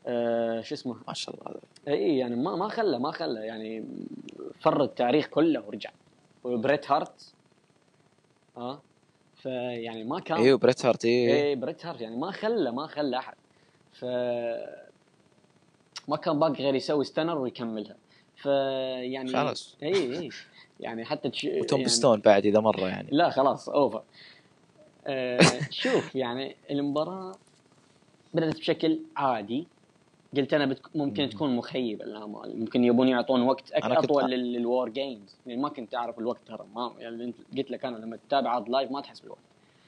[0.07, 1.59] آه شو اسمه؟ ما شاء الله.
[1.87, 3.85] اي يعني ما ما خلى ما خلى يعني
[4.59, 5.89] فر التاريخ كله ورجع.
[6.43, 7.33] وبريت هارت.
[8.57, 8.81] ها
[9.35, 11.49] فيعني ما كان أيوه بريت هارت إيه.
[11.49, 13.35] اي بريت هارت يعني ما خلى ما خلى أحد.
[13.93, 14.05] ف
[16.07, 17.95] ما كان باقي غير يسوي stunner ويكملها.
[18.35, 19.77] فيعني خلاص.
[19.83, 20.29] اي اي
[20.79, 21.47] يعني حتى تش...
[21.59, 23.09] و tomb يعني stone بعد إذا مرة يعني.
[23.11, 24.03] لا خلاص over.
[25.07, 27.31] آه شوف يعني المباراة
[28.33, 29.67] بدأت بشكل عادي.
[30.37, 30.95] قلت أنا بتك...
[30.95, 31.29] ممكن مم.
[31.29, 33.83] تكون مخيبة الامال ممكن يبون يعطون وقت أك...
[33.83, 37.71] أطول لل- لل War Games يعني ما كنت أعرف الوقت ترى ما يعني أنت قلت
[37.71, 39.39] لك أنا لما تتابع عرض live ما تحس بالوقت.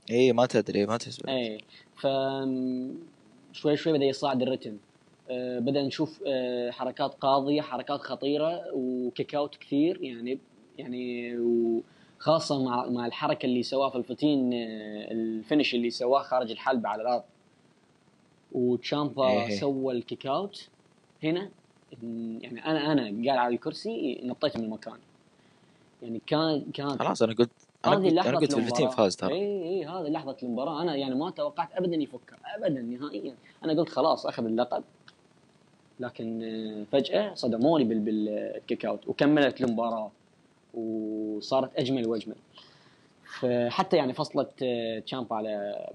[0.09, 1.57] إيه ما تدري ما تسمع اي
[2.01, 2.07] ف
[3.51, 4.77] شوي شوي بدأ يصعد الرتم.
[5.29, 10.39] آه، بدأ نشوف آه، حركات قاضية حركات خطيرة و kick out كثير يعني
[10.77, 11.33] يعني
[12.19, 17.01] وخاصه مع مع الحركة اللي سواها فلفتين آه، ال finish اللي سواه خارج الحلبه على
[17.01, 17.23] الأرض.
[18.51, 19.59] وتشامبا إيه.
[19.59, 20.67] سوى ال kick out
[21.23, 21.49] هنا
[22.41, 24.97] يعني أنا أنا قاعد على الكرسي نطيت من المكان.
[26.03, 27.49] يعني كان كان خلاص أنا قلت
[27.85, 28.89] أنا هذه قلت أنا قلت المباراة.
[28.89, 29.33] فاز ترى.
[29.33, 30.81] اي اي هذه لحظة المباراة.
[30.81, 33.35] أنا يعني ما توقعت ابدا يفكر ابدا نهائيا.
[33.65, 34.83] أنا قلت خلاص أخذ اللقب.
[35.99, 40.11] لكن آه، فجأة صدموني بال- بال kick out وكملت المباراة.
[40.73, 42.35] وصارت أجمل وأجمل.
[43.39, 45.85] فحتى يعني فصلت آه، تشامبا على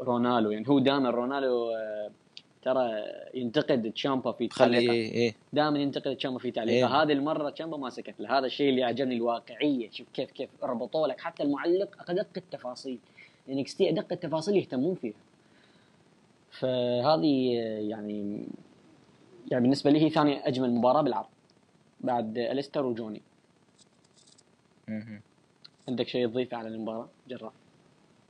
[0.00, 2.10] رونالو يعني هو دائما رونالو آه،
[2.62, 2.90] ترى
[3.34, 4.92] ينتقد تشامبا في تعليقه.
[4.92, 5.34] إيه إيه.
[5.52, 6.76] دائما ينتقد تشامبا في تعليقه.
[6.76, 7.02] إيه.
[7.02, 8.38] هذه المرة تشامبا ما سكت له.
[8.38, 9.90] هذا الشيء اللي عجبني الواقعية.
[9.90, 11.20] شوف كيف كيف ربطوا لك.
[11.20, 12.98] حتى المعلق أدق التفاصيل.
[13.48, 15.14] يعني NXT أدق التفاصيل يهتمون فيها.
[16.50, 17.52] فهذه
[17.88, 18.46] يعني
[19.50, 21.26] يعني بالنسبة لي هي ثاني أجمل مباراة بالعرض.
[22.00, 23.22] بعد أليستر وجوني.
[25.88, 27.52] عندك شيء تضيفه على المباراة جراح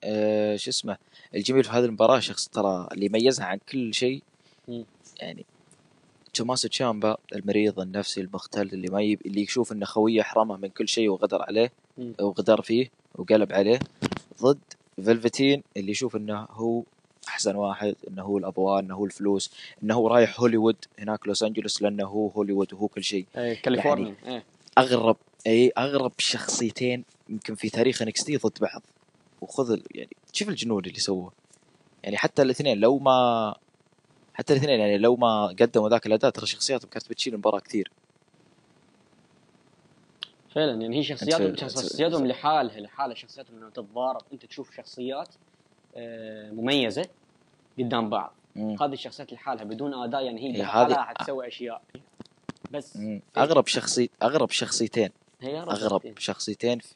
[0.05, 0.97] آه، شو اسمه
[1.35, 4.23] الجميل في هذه المباراة شخص ترى اللي يميزها عن كل شيء.
[5.21, 5.45] يعني
[6.35, 9.27] توماسو تشامبا المريض النفسي المختل اللي ما يب...
[9.27, 12.14] اللي يشوف إنه خويه حرمه من كل شيء وغدر عليه مم.
[12.21, 13.79] وغدر فيه وقلب عليه
[14.43, 14.59] ضد
[14.97, 16.83] فلفتين اللي يشوف إنه هو
[17.29, 19.51] أحسن واحد إنه هو الاضواء إنه هو الفلوس
[19.83, 24.14] إنه هو رايح هوليوود هناك لوس أنجلوس لأنه هو هوليوود وهو كل شيء إيه كاليفورنيا
[24.27, 24.45] إيه.
[24.79, 28.83] أغرب اي اغرب شخصيتين يمكن في تاريخ انكستي ضد بعض.
[29.41, 31.33] وخذ ال- يعني شوف الجنون اللي سووه.
[32.03, 33.55] يعني حتى الاثنين لو ما
[34.35, 37.91] حتى الاثنين يعني لو ما قدموا ذاك الأداء ترى شخصياتهم كانت بتشيل المباراة كثير.
[40.55, 44.21] فعلا يعني هي شخصياتهم أنت- شخصياتهم لحالها لحالها شخصياتهم لما تتضارب.
[44.33, 45.29] أنت تشوف شخصيات
[45.97, 47.09] آه، مميزة
[47.79, 48.35] قدام بعض.
[48.57, 48.77] مم.
[48.83, 51.83] هذه الشخصيات لحالها بدون أداء يعني هي لحالها هذه- حتسوي أشياء.
[52.71, 52.97] بس.
[52.97, 53.23] مم.
[53.39, 55.11] أغرب شخصي أغرب شخصيتين
[55.47, 56.95] أغرب شخصيتين في-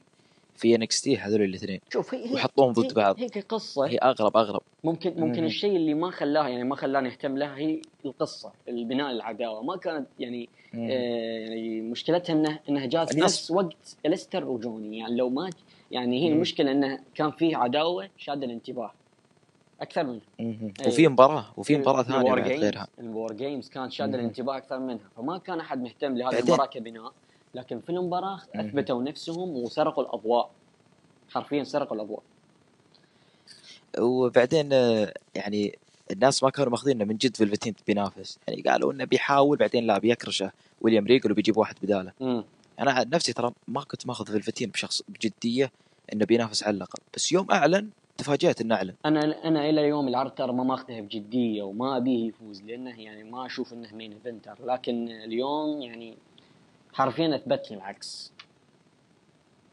[0.56, 3.20] في NXT هذول الاثنين شوف هي وحطوهم ضد هي- بعض.
[3.20, 5.46] هي كقصة هي أغرب أغرب ممكن ممكن مم.
[5.46, 10.06] الشيء اللي ما خلاها يعني ما خلاني اهتم لها هي القصة البناء العداوة ما كانت
[10.18, 10.88] يعني مم.
[10.90, 15.50] آه يعني مشكلتها انه إنها جات في نفس وقت الستر وجوني يعني لو ما
[15.90, 16.34] يعني هي مم.
[16.36, 18.92] المشكلة إنه كان فيه عداوة شادة الانتباه
[19.80, 20.20] أكثر من.
[20.40, 20.56] إيه.
[20.86, 24.18] وفي مباراة وفي مباراة ثانية بعد غيرها ال War Games كانت شادة مم.
[24.20, 27.12] الانتباه أكثر منها فما كان أحد مهتم لهذه المباراة كبناء
[27.58, 28.40] لكن في المباراة.
[28.54, 30.50] أثبتوا نفسهم وسرقوا الأضواء.
[31.30, 32.22] حرفيا سرقوا الأضواء.
[33.98, 34.72] وبعدين
[35.34, 35.78] يعني
[36.10, 38.38] الناس ما كانوا ماخذينه من جد فلفتين بينافس.
[38.48, 42.12] يعني قالوا إنه بيحاول بعدين لا بيكرشه ويليام ريجل وبيجيب واحد بداله.
[42.80, 45.70] أنا عن نفسي ترى ما كنت ماخذ فلفتين بشخص بجدية
[46.12, 48.94] إنه بينافس على اللقب بس يوم أعلن تفاجأت إنه أعلن.
[49.04, 53.46] أنا أنا إلى اليوم العرض ترى ما ماخذها بجدية وما أبيه يفوز لأنه يعني ما
[53.46, 56.16] أشوف إنه main eventer لكن اليوم يعني
[56.98, 58.32] حرفيا اثبت لي العكس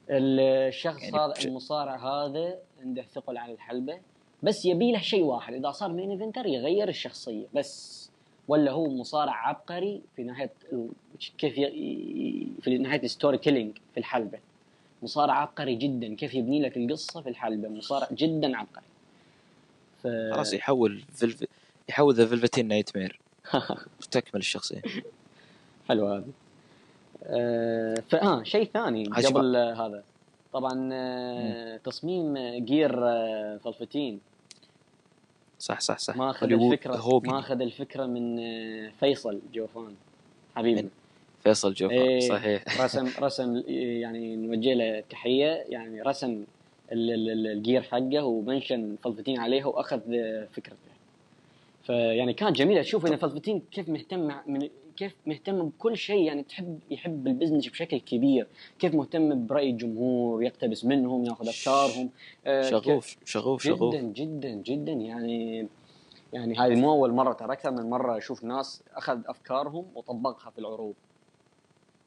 [0.09, 3.99] الشخص يعني هذا بش- المصارع هذا عنده ثقل على الحلبة
[4.43, 5.53] بس يبي له شيء واحد.
[5.53, 8.09] إذا صار main eventer يغير الشخصية بس
[8.47, 10.89] ولا هو مصارع عبقري في ال-
[11.37, 12.47] كيف ي...
[12.61, 14.39] في ناحيه ال storytelling في الحلبة.
[15.03, 18.85] مصارع عبقري جدا كيف يبني لك القصة في الحلبة؟ مصارع جدا عبقري.
[20.03, 20.07] ف...
[20.33, 21.43] خلاص يحول فلف...
[21.89, 23.19] يحول ذا فلفتين nightmare
[24.01, 24.81] وتكمل الشخصية.
[25.89, 26.25] حلو هذا.
[28.09, 30.03] فاه شيء ثاني قبل آه، هذا.
[30.53, 34.19] طبعا آه تصميم آه، gear آه فلفتين.
[35.59, 36.17] صح صح صح.
[36.17, 39.95] ما اخذ هوليوود الفكرة هوجن ما اخذ الفكرة من آه، فيصل جوفان
[40.55, 40.89] حبيبنا.
[41.43, 42.19] فيصل جوفان إيه.
[42.29, 42.63] صحيح.
[42.83, 45.47] رسم رسم يعني نوجه له تحية.
[45.69, 46.43] يعني رسم
[46.91, 50.75] ال- ال- ال- ال gear حقه و mention فلفتين عليها وأخذ آه، فكرته
[51.83, 52.81] فيعني كانت جميلة.
[52.81, 57.32] تشوف إن فلفتين كيف مهتم مع من كيف مهتم بكل شيء يعني تحب يحب ال
[57.32, 58.47] business بشكل كبير
[58.79, 62.09] كيف مهتم برأي الجمهور يقتبس منهم ياخذ أفكارهم
[62.45, 63.95] آه، شغوف شغوف شغوف.
[63.95, 65.67] جدا جدا جدا يعني
[66.33, 70.59] يعني هذه مو أول مرة ترى أكثر من مرة أشوف ناس أخذ أفكارهم وطبقها في
[70.59, 70.93] العروض.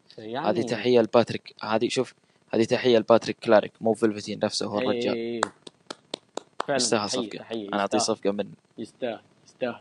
[0.08, 1.54] فيعني هذه تحية لباتريك.
[1.62, 2.14] هذه شوف
[2.54, 5.14] هذه تحية لباتريك كلارك مو فلفتين نفسه هو الرجال.
[5.14, 5.40] إيه،
[6.66, 7.38] فعلا يستاهل تحية- صفقة.
[7.38, 8.16] تحية، أنا أعطيه يستاهل.
[8.16, 8.48] صفقة من
[8.78, 9.80] يستاهل يستاهل.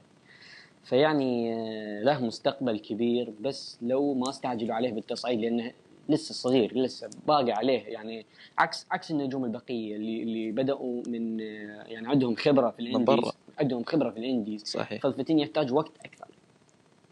[0.89, 5.71] فيعني آه، له مستقبل كبير بس لو ما استعجلوا عليه بالتصعيد لأنه
[6.09, 8.25] لسه صغير لسه باقي عليه يعني
[8.57, 13.31] عكس عكس النجوم البقية اللي اللي بدأوا من آه، يعني عندهم خبرة في الإنديز برا.
[13.59, 14.63] عندهم خبرة في ال indies.
[14.65, 15.01] صحيح.
[15.01, 16.27] فالفتين يحتاج وقت أكثر.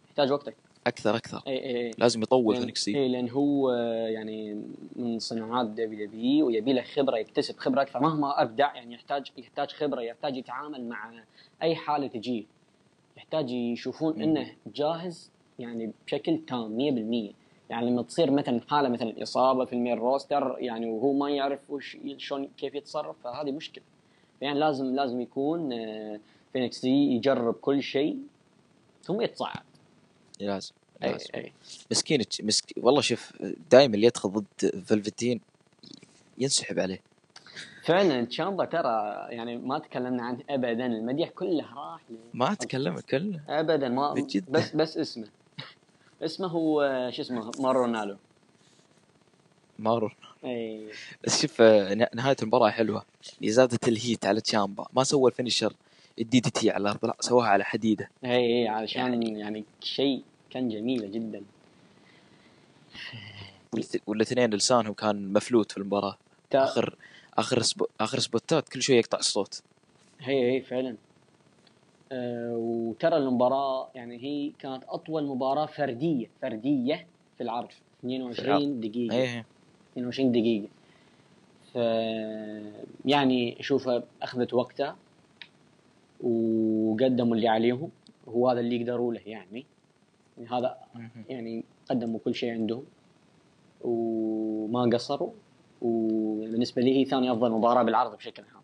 [0.08, 0.60] يحتاج وقت أكثر.
[0.88, 1.42] أكثر أكثر.
[1.48, 4.62] اي اي اي لازم يطول في لأن- NXT اي لأن هو آه، يعني
[4.96, 8.00] من صناعات WWE له خبرة يكتسب خبرة أكثر.
[8.00, 11.14] مهما أبدع يعني يحتاج يحتاج خبرة يحتاج يتعامل مع
[11.62, 12.44] أي حالة تجيه
[13.18, 14.22] يحتاج يشوفون.
[14.22, 16.78] إنه جاهز يعني بشكل تام
[17.32, 17.34] 100%
[17.70, 21.60] يعني لما تصير مثلا حالة مثلا إصابة في ال main roster يعني وهو ما يعرف
[21.70, 23.84] وش شلون كيف يتصرف فهذه مشكلة.
[24.42, 26.20] يعني لازم لازم يكون آه،
[26.54, 28.18] في NXT يجرب كل شيء
[29.04, 29.64] ثم يتصعد
[30.40, 31.54] لازم لازم أي.
[31.92, 32.74] مسكين مسك...
[32.78, 33.34] والله شوف
[33.72, 35.42] دائما اللي يدخل ضد فلفتين
[36.38, 37.00] ينسحب عليه.
[37.86, 42.02] فعلا تشامبا ترى يعني ما تكلمنا عنه ابدا المديح كله راح
[42.34, 43.40] ما اتكلم كله.
[43.50, 44.52] ابدا ما بجد.
[44.52, 45.28] بس بس اسمه.
[46.22, 48.16] اسمه هو شو اسمه ماورو رانالو
[49.80, 50.10] ماورو
[50.46, 50.88] اي
[51.24, 51.62] بس شوف
[52.16, 53.06] نهاية المباراة حلوة.
[53.44, 55.74] زادت ال heat على تشامبا ما سوى ال finisher
[56.20, 58.10] ال DDT على الأرض لا سواها على حديدة.
[58.26, 61.44] اي اي علشان يعني, شيء كان جميله جدا.
[64.08, 66.18] والاثنين لسانهم كان مفلوت في المباراة.
[66.50, 66.96] تا- آخر
[67.38, 67.86] آخر spo...
[68.00, 69.62] آخر spot ات كل شوية يقطع الصوت.
[70.20, 70.96] هي هي فعلا.
[72.12, 77.72] آه وترى المباراة يعني هي كانت أطول مباراة فردية فردية في العرض.
[78.00, 79.16] 22 دقيقة.
[79.16, 79.46] إيه
[79.94, 80.68] 22 دقيقة.
[81.74, 81.76] ف
[83.06, 84.96] يعني اشوفها أخذت وقتها
[86.24, 87.90] وقدموا اللي عليهم.
[88.28, 89.66] هو هذا اللي يقدروا له يعني.
[90.38, 90.78] يعني هذا.
[91.30, 92.84] يعني قدموا كل شيء عندهم.
[93.82, 95.32] وما قصروا.
[95.86, 98.64] وبالنسبة لي هي ثاني أفضل مباراة بالعرض بشكل عام.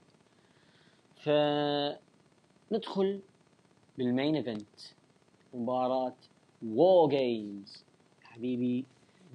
[2.71, 3.19] فندخل
[3.97, 4.79] بال main event
[5.53, 6.13] مباراة
[6.67, 7.83] War Games
[8.23, 8.85] حبيبي.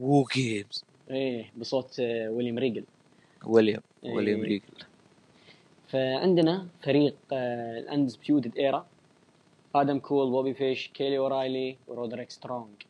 [0.01, 2.85] War Games إيه بصوت آه، ويليام ريجل.
[3.47, 4.15] ويليام إيه.
[4.15, 4.85] ويليام ريجل.
[5.89, 8.87] فعندنا فريق ال Undisputed Era.
[9.75, 12.83] آدم كول بوبي فيش كيلي أورايلي ورودريك سترونج.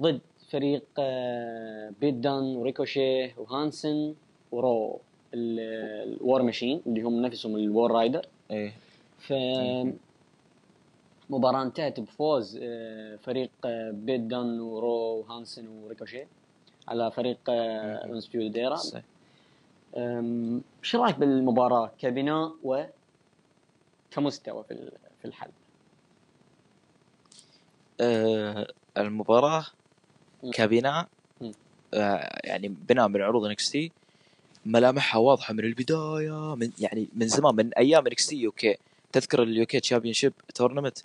[0.00, 0.20] ضد
[0.54, 4.14] فريق آه، بيت دان وريكوشيه وهانسن
[4.52, 5.00] ورو
[5.34, 8.72] ال War Machine اللي هم نفسهم ال War Raider إيه
[9.18, 9.32] ف
[11.30, 16.28] مباراة انتهت بفوز آه، فريق آه، بيت دان ورو وهانسن وريكوشيه
[16.88, 17.38] على فريق
[18.76, 19.02] صح.
[19.96, 22.82] أم، شو رأيك بالمباراة كبناء و
[24.10, 24.90] كمستوى في
[25.22, 25.50] في الحل؟
[28.00, 29.66] آه المباراة.
[30.52, 31.06] كبناء.
[31.94, 33.92] آه يعني بناء من عروض NXT
[34.66, 38.76] ملامحها واضحة من البداية من يعني من زمان من أيام NXT UK
[39.12, 40.98] تذكر ال UK Championship Tournament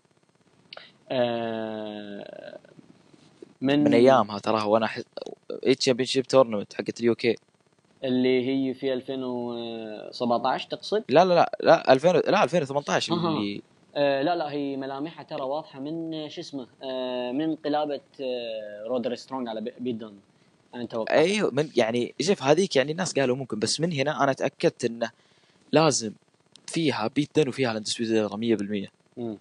[1.12, 2.60] آه،
[3.62, 5.04] من من أيامها تراها وأنا احس
[5.66, 7.36] اي Championship Tournament حقت ال UK
[8.04, 13.30] اللي هي في 2017 تقصد؟ لا لا لا لا 2000 لا 2018 أها.
[13.30, 13.62] اللي
[14.00, 18.84] آه، لا لا هي ملامحها ترى واضحة من آه، شو اسمه آه، من انقلابة آه،
[18.88, 20.20] رودر سترونج على بي- بيت دون
[20.76, 21.18] أنا توقعت.
[21.18, 25.12] أيوه من يعني شوف هذيك يعني الناس قالوا ممكن بس من هنا أنا تأكدت إنه
[25.72, 26.12] لازم
[26.68, 28.88] فيها بيت دن وفيها ال Undisputed 100%
[29.18, 29.38] مم.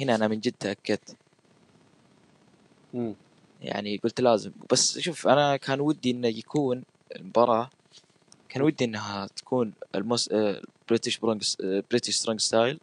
[0.00, 1.16] هنا أنا من جد تأكدت.
[2.94, 3.14] مم.
[3.62, 4.52] يعني قلت لازم.
[4.72, 6.82] بس شوف أنا كان ودي إنه يكون
[7.16, 7.70] المباراة
[8.48, 10.30] كان ودي إنها تكون المس
[10.88, 11.54] British برونج
[11.90, 12.78] British Strong Style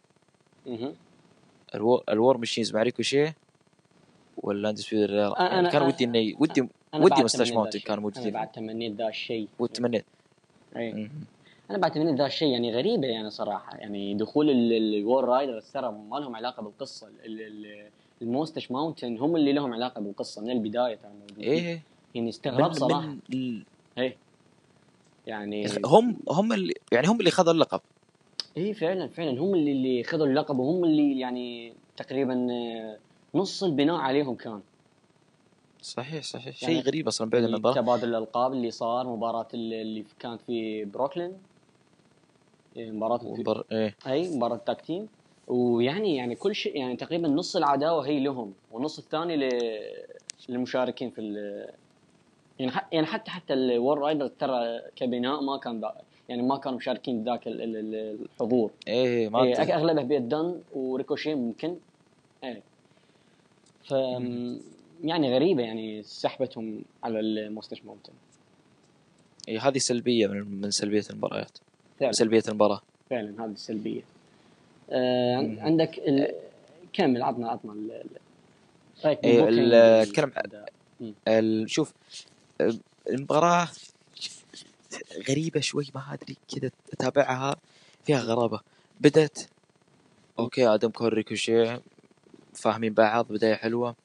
[2.10, 3.36] ال War Machines مع ريكوشيه
[4.38, 5.38] ولا Undisputed أنا-
[5.72, 6.62] كان أنا- ودي انه ودي
[6.94, 8.00] ودي Moustache Mountain الشيء.
[8.00, 9.48] موجودين أنا بعد تمنيت ذا الشيء.
[9.60, 10.06] وتمنيت.
[10.76, 11.10] مم.
[11.70, 13.78] أنا بعد تمنيت ذا الشيء يعني غريبة يعني صراحة.
[13.78, 17.08] يعني دخول ال War Raiders ترى ما لهم علاقة بالقصة.
[17.08, 17.90] ال- ال-
[18.22, 21.12] ال Moustache Mountain هم اللي لهم علاقة بالقصة من البداية ترى.
[21.22, 21.82] موجودين إيه.
[22.16, 23.02] يعني استغراب من, صراحة.
[23.08, 23.64] من ال-
[23.98, 24.16] إيه.
[25.28, 27.82] يعني هم هم اللي يعني هم اللي خذوا اللقب.
[28.58, 29.42] إيه فعلا فعلا.
[29.42, 32.98] هم اللي اللي خذوا اللقب وهم اللي يعني تقريبا آه،
[33.36, 34.62] نص البناء عليهم كان.
[35.82, 36.64] صحيح صحيح.
[36.64, 41.34] يعني شيء غريب أصلا بعد النظر تبادل الألقاب اللي صار مباراة اللي كانت في بروكلين.
[42.78, 43.64] إيه، مباراة وبر...
[43.72, 43.96] إيه.
[44.08, 45.08] أي مباراة tag team
[45.48, 49.50] ويعني يعني كل شيء يعني تقريبا نص العداوة هي لهم والنص الثاني ل-
[50.50, 51.36] للمشاركين في ال
[52.60, 56.58] يعني ح- يعني حتى حتى ال War Raider ترى كبناء ما كان بقى يعني ما
[56.58, 58.72] كانوا مشاركين ذاك ال- ال- ال- الحضور.
[58.88, 61.76] إيه ما إيه اغلبها بيت دن وريكوشي ممكن.
[62.44, 62.62] إيه.
[63.84, 63.92] ف
[65.04, 68.14] يعني غريبة يعني سحبتهم على المستشفى ممكن.
[69.48, 71.58] إيه هذه سلبية من من سلبية المباريات.
[72.00, 72.12] فعلا.
[72.12, 72.82] سلبية المباراة.
[73.10, 74.02] فعلا هذه السلبيه
[74.92, 75.56] آه.
[75.60, 76.32] عندك ال...
[76.94, 78.04] كمل عطنا عطنا ال...
[79.06, 79.74] رأيك إيه، بالبوكينج ال- وال-
[80.08, 80.70] اتكلم عن- أداء.
[81.28, 81.94] ال- شوف
[82.62, 82.74] أه،
[83.10, 83.68] المباراة
[85.30, 87.56] غريبة شوي ما أدري كذا أتابعها
[88.06, 88.60] فيها غرابة.
[89.02, 89.50] بدت
[90.40, 91.80] okay آدم كول ريكوشي
[92.54, 93.96] فاهمين بعض بداية حلوة.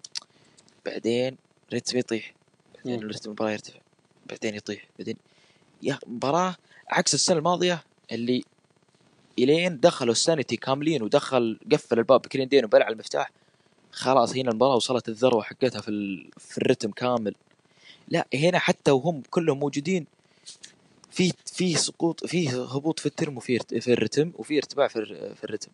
[0.86, 1.36] بعدين
[1.74, 2.34] رتم يطيح
[2.76, 3.08] بعدين.
[3.08, 3.78] رتم المباراة يرتفع
[4.26, 5.16] بعدين يطيح بعدين
[5.82, 6.56] يا مباراة
[6.88, 8.44] عكس السنة الماضية اللي
[9.38, 13.30] إلين دخلوا ال Sanity كاملين ودخل قفل الباب بكريندين وبلع المفتاح.
[13.92, 16.30] خلاص هنا المباراة وصلت الذروة حقتها في ال...
[16.38, 17.34] في الرتم كامل.
[18.08, 20.06] لا هنا حتى وهم كلهم موجودين.
[21.10, 25.04] في في سقوط في هبوط في الترم وفي في الرتم وفي ارتفاع في
[25.34, 25.70] في الرتم.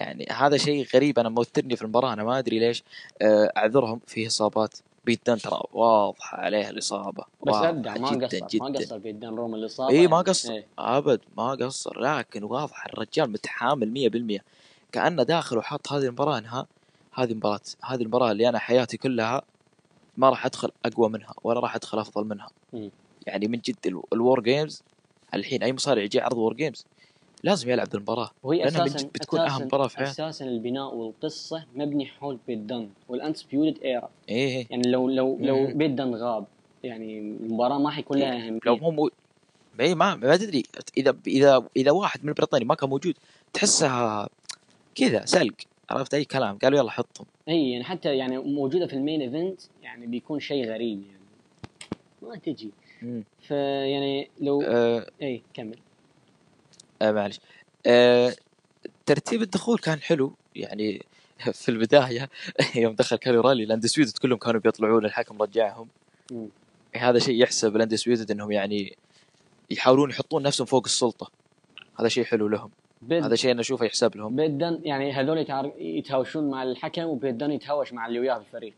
[0.00, 1.18] يعني هذا شيء غريب.
[1.18, 2.12] أنا موترني في المباراة.
[2.12, 2.82] أنا ما أدري ليش
[3.22, 7.24] آه، أعذرهم فيه إصابات بيتن ترى واضحة عليه الإصابة.
[7.46, 8.64] بس واضحة ابدع ما جدا قصر جدا.
[8.64, 9.90] ما قصر في الدن روم الإصابة.
[9.90, 10.20] إي ما.
[10.20, 10.52] قصر.
[10.52, 10.66] إيه.
[10.78, 12.00] أبد ما قصر.
[12.00, 13.90] لكن واضح الرجال متحامل
[14.38, 14.44] 100%
[14.92, 16.66] كأنه داخل وحط هذه المباراة إنها
[17.14, 19.42] هذه مباراه هذه المباراة اللي أنا حياتي كلها
[20.16, 22.48] ما راح أدخل أقوى منها ولا راح أدخل أفضل منها.
[22.72, 22.90] مم.
[23.26, 24.82] يعني من جد ال- ال War Games
[25.34, 26.86] الحين أي مصارع يجي عرض War Games
[27.44, 30.02] لازم يلعب المباراة وهي أساسا جد بتكون أهم مباراة في.
[30.02, 34.66] أساسا البناء والقصة مبني حول بيت دن وال Undisputed Era إيه إيه.
[34.70, 35.78] يعني لو لو لو مم.
[35.78, 36.44] بيت دن غاب
[36.84, 39.10] يعني المباراة ما حيكون لها أهمية لو مو مو
[39.80, 40.62] اي ما ما تدري
[40.96, 43.14] اذا اذا إذا واحد من بريطانيا ما كان موجود
[43.52, 44.28] تحسها
[44.94, 45.54] كذا سلق
[45.90, 49.60] عرفت أي كلام قالوا يلا حطهم اي يعني حتى يعني موجودة في ال main event
[49.82, 51.22] يعني بيكون شيء غريب يعني
[52.22, 52.70] ما تجي.
[53.40, 55.78] فيعني لو آه اي كمل.
[57.02, 57.40] آه معلش.
[57.86, 58.34] آه
[59.06, 60.32] ترتيب الدخول كان حلو.
[60.56, 61.02] يعني
[61.62, 62.30] في البداية
[62.76, 65.88] يوم دخل كاري رالي ال Undisputed كلهم كانوا بيطلعون الحكم رجعهم.
[66.32, 66.48] مم.
[66.96, 68.96] هذا شيء يحسب ال Undisputed إنهم يعني
[69.70, 71.30] يحاولون يحطون نفسهم فوق السلطة.
[72.00, 72.70] هذا شيء حلو لهم.
[73.02, 74.36] بيت هذا شيء أنا أشوفه يحسب لهم.
[74.36, 75.46] بيت دن يعني هذول
[75.78, 78.74] يتهاوشون مع الحكم وبيت دن يتهاوش مع اللي وياه في الفريق.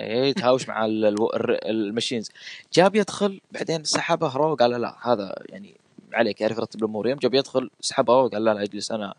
[0.00, 2.30] إيه تهاوش مع ال- الو- الر- الماشينز.
[2.72, 5.74] جاب يدخل بعدين سحبه رو قال لا هذا يعني
[6.12, 7.08] عليك يعرف يرتب الأمور.
[7.08, 9.14] يوم جاب يدخل سحبه رو قال لا لا اجلس أنا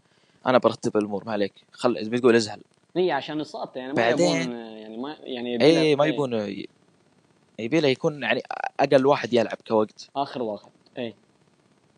[0.46, 1.54] أنا برتب الأمور ما عليك.
[1.72, 2.62] خل بتقول ازهل.
[2.98, 6.34] هي عشان اصابته يعني ما بعدين- يبون يعني ما يعني إي ما يبون
[7.60, 8.42] يبي له يكون يعني
[8.80, 10.10] أقل واحد يلعب كوقت.
[10.16, 11.14] آخر واحد إي.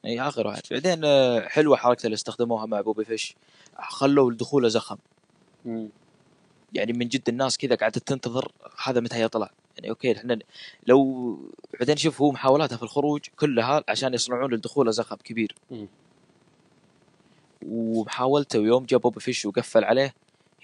[0.06, 0.62] إي آخر واحد.
[0.72, 3.36] بعدين آه، حلوة حركته اللي استخدموها مع بوبي فيش.
[3.80, 4.98] خلوا دخوله زخم.
[5.66, 5.90] مم.
[6.74, 8.52] يعني من جد الناس كذا قاعدة تنتظر
[8.84, 9.50] هذا متى يطلع.
[9.78, 10.40] يعني okay إحنا
[10.88, 11.38] لو
[11.80, 15.56] بعدين شوف هو محاولاته في الخروج كلها عشان يصنعون لدخوله زخم كبير.
[17.68, 20.14] ومحاولته ويوم جاب بوبي فيش وقفل عليه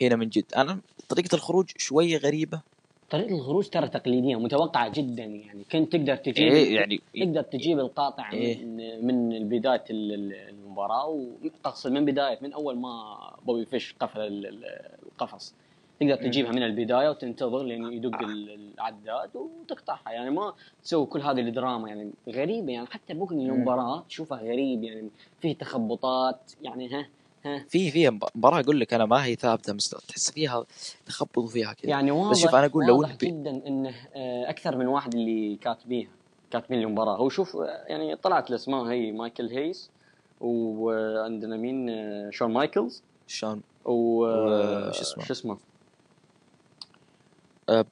[0.01, 0.53] هنا من جد.
[0.55, 0.80] أنا
[1.10, 2.62] طريقة الخروج شوية غريبة.
[3.10, 5.64] طريقة الخروج ترى تقليدية متوقعه جدا يعني.
[5.72, 8.66] كنت تقدر تجيب إيه يعني تقدر تجيب القاطع إيه.
[8.66, 14.20] من من بداية ال- ال- المباراة وتقصد من بداية من أول ما بوبي فيش قفل
[14.22, 15.53] ال- ال- القفص.
[15.99, 16.15] تقدر.
[16.15, 20.11] تجيبها من البداية وتنتظر لين يدق ال- العداد وتقطعها.
[20.11, 22.73] يعني ما تسوي كل هذه الدراما يعني غريبة.
[22.73, 23.49] يعني حتى booking مم.
[23.53, 24.83] المباراة تشوفها غريب.
[24.83, 25.09] يعني
[25.41, 26.51] فيه تخبطات.
[26.61, 27.07] يعني ها
[27.45, 27.65] ها.
[27.69, 29.95] في فيها مباراة أقول لك أنا ما هي ثابتة مست...
[30.07, 30.65] تحس فيها
[31.05, 31.89] تخبط فيها كذا.
[31.91, 36.09] يعني واضح بس شوف أنا أقول لو جدا إنه آه، أكثر من واحد اللي كاتبيها
[36.51, 37.17] كاتبين المباراة.
[37.17, 39.89] هو شوف آه، يعني طلعت الأسماء هي مايكل هيس
[40.41, 43.03] وعندنا مين؟ آه، شون مايكلز.
[43.27, 43.91] شلون و
[44.89, 45.57] وش اسمه؟ شو اسمه؟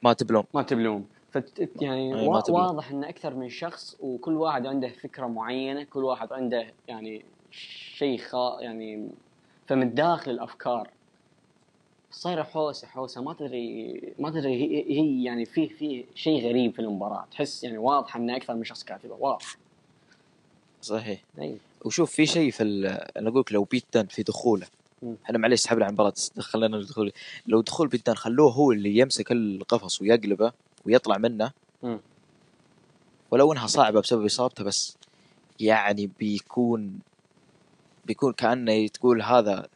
[0.02, 2.60] ما تبلون ما تبلوم فت يعني أي، ما وا- تبلوم.
[2.60, 7.24] واضح إن أكثر من شخص وكل واحد عنده فكرة معينة كل واحد عنده يعني
[7.96, 9.08] شيء خا يعني
[9.66, 10.90] فمن داخل الأفكار.
[12.10, 13.22] صايرة حوسة حوسة.
[13.22, 17.26] ما تدري ما تدري هي, هي يعني في في شيء غريب في المباراة.
[17.30, 19.14] تحس يعني واضح إن أكثر من شخص كاتبة.
[19.14, 19.56] واضح.
[20.82, 21.20] صحيح.
[21.38, 21.56] أي.
[21.84, 22.62] وشوف في شيء في
[23.16, 24.66] أنا أقول لك لو بيت في دخوله.
[25.24, 27.12] إحنا معليش سحبنا عن مباراه خلينا ندخل
[27.46, 30.52] لو دخول بيت دان خلوه هو اللي يمسك القفص ويقلبه
[30.86, 32.00] ويطلع منه مم.
[33.30, 34.96] ولو انها صعبة بسبب إصابته بس
[35.60, 36.98] يعني بيكون
[38.06, 39.68] بيكون كأنه تقول هذا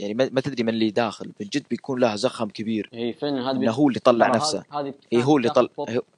[0.00, 3.56] يعني ما تدري من اللي داخل من جد بيكون له زخم كبير هي فعلا هذا
[3.58, 5.70] إنه هو اللي طلع نفسه هذه- إيه هو اللي كانت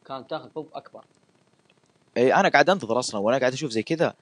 [0.06, 1.04] طل- تاخذ بوب- أكبر
[2.16, 4.14] اي أنا قاعد أنتظر أصلا وأنا قاعد أشوف زي كذا.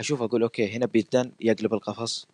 [0.00, 2.26] أشوف أقول okay هنا بيدن يقلب القفص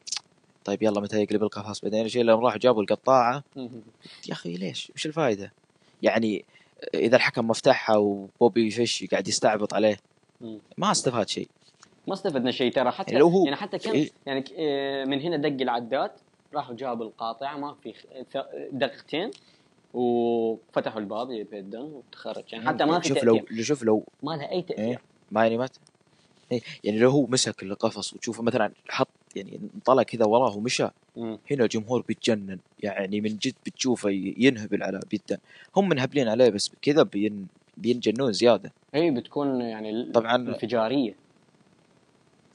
[0.65, 3.45] طيب يلا متى يقلب القفص؟ بعدين الشيء لما راحوا جابوا القطاعة.
[3.57, 5.53] يا أخي ليش؟ وش الفائده
[6.03, 6.45] يعني
[6.95, 9.97] إذا الحكم مفتحها وبوبي فيش قاعد يستعبط عليه.
[10.79, 11.49] ما استفاد شيء.
[12.09, 14.11] ما استفدنا شيء ترى حتى يعني هو- يعني حتى كم إيه.
[14.27, 16.11] يعني آه، من هنا دق العداد
[16.55, 17.95] راحوا جابوا القاطعة ما في
[18.73, 19.31] دقيقتين
[19.95, 22.45] وفتحوا الباب يبدن وتخرج.
[22.53, 24.85] يعني حتى ما في شوف لو شوف لو ما لها أي تأثير.
[24.85, 25.01] إيه.
[25.31, 25.69] ما يعني ما
[26.53, 30.89] إيه، يعني لو هو مسك القفص وتشوفه مثلا حط يعني انطلق كذا وراه ومشى.
[31.17, 35.39] هنا الجمهور بيتجنن يعني من جد بتشوفه ينهبل على جدا
[35.77, 38.73] هم منهبلين عليه بس كذا بين بينجنون زيادة.
[38.95, 40.37] هي بتكون يعني طبعاً.
[40.37, 41.15] انفجارية.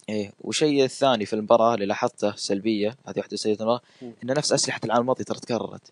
[0.10, 3.82] إيه والشيء الثاني في المباراة اللي لاحظته سلبية هذه واحدة سيئه المباراه.
[4.04, 5.92] إن نفس أسلحة العام الماضي ترى تكررت.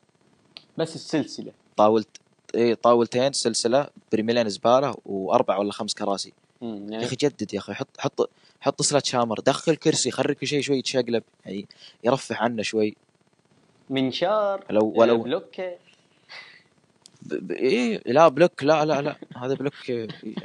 [0.77, 1.51] بس السلسلة.
[1.77, 2.07] طاولت
[2.55, 6.33] إيه طاولتين سلسلة برميلين زبالة وأربع ولا خمس كراسي.
[6.61, 6.87] مم.
[6.87, 8.29] يا يعني أخي جدد يا أخي حط حط
[8.61, 11.67] حط سلات شامر دخل كرسي خلي كل شيء شوي يتشقلب يعني
[12.03, 12.95] يرفع عنه شوي
[13.89, 15.77] منشار لو ولو بلوكة
[17.21, 17.33] ب...
[17.33, 17.51] ب...
[17.51, 19.73] إيه لا بلوك لا لا لا هذا بلوك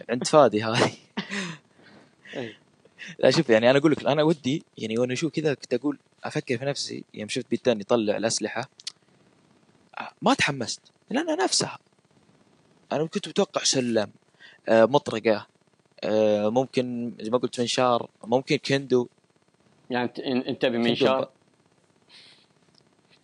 [0.08, 0.92] عند فادي هذه
[2.36, 2.58] إيه.
[3.18, 6.58] لا شوف يعني أنا أقول لك أنا ودي يعني وأنا أشوف كذا كنت أقول أفكر
[6.58, 8.68] في نفسي يوم شفت بيتان يطلع الأسلحة
[9.98, 11.78] آه، ما تحمست لانها نفسها
[12.92, 14.10] أنا كنت متوقع سلم
[14.68, 15.46] آه، مطرقة
[16.50, 19.08] ممكن زي ما قلت منشار ممكن كندو.
[19.90, 20.12] يعني
[20.48, 21.28] انت بمنشار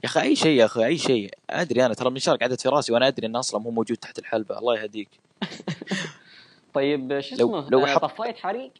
[0.04, 1.30] يا أخي أي شيء يا أخي أي شيء.
[1.50, 4.58] أدري أنا ترى منشار قعدت في رأسي وأنا أدري انه أصلا مو موجود تحت الحلبة.
[4.58, 5.08] الله يهديك.
[6.74, 8.72] طيب شو لو- اسمه؟ لو آه، حط- طفاية حريق؟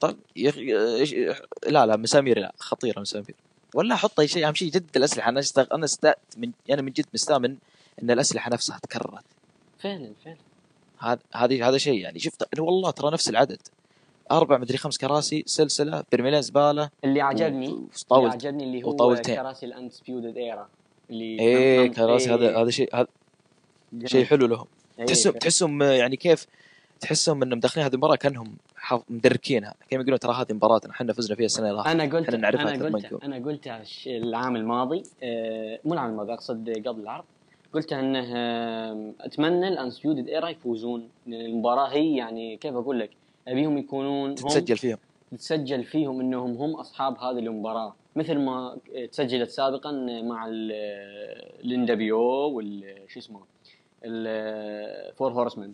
[0.00, 0.66] طيب يا أخي
[1.06, 3.34] إيش- لا لا مسامير لا خطيره مسامير
[3.74, 5.28] ولا أحط أي شيء أهم شيء جد الأسلحة.
[5.28, 5.66] أنا استغ...
[5.72, 7.56] أنا استأت من أنا من جد مستأمن
[8.02, 9.24] إن الأسلحة نفسها تكررت
[9.78, 10.36] فعلا فعلا.
[11.00, 13.58] هذا هذه هذا شيء يعني شفت والله ترى نفس العدد
[14.30, 17.66] أربع مدري خمس كراسي سلسلة برميلين زباله اللي عجبني
[18.12, 19.34] اللي عجبني اللي هو وطاولتين.
[19.36, 20.68] كراسي الأنسبيودد إيرا
[21.10, 23.06] اللي إيه كراسي هذا إيه، هذا شيء هذا.
[24.04, 24.66] شيء حلو لهم
[24.98, 25.32] إيه، تحسهم.
[25.32, 26.46] تحسهم يعني كيف
[27.00, 28.56] تحسهم إنهم داخلين هذه المباراة كأنهم
[29.10, 32.74] مدركينها كانوا يقولون ترى هذه مباراتنا إحنا فزنا فيها السنة اللي أنا قلت إحنا نعرفها
[32.74, 33.64] أنا قلت.
[33.66, 37.24] أنا الش- العام الماضي آه، مو العام الماضي أقصد قبل العرض
[37.74, 43.10] قلت أنه آه، أتمنى الانسبيودد إيرا يفوزون لأن المباراه هي يعني كيف أقول لك؟
[43.48, 44.98] أبيهم يكونون تتسجل فيهم.
[45.38, 47.94] تسجل فيهم إنهم هم أصحاب هذه المباراة.
[48.16, 48.78] مثل ما
[49.12, 49.92] تسجلت سابقا
[50.22, 50.46] مع
[51.64, 53.40] الاندبيو وال شو اسمه
[54.04, 55.72] الفور هورسمان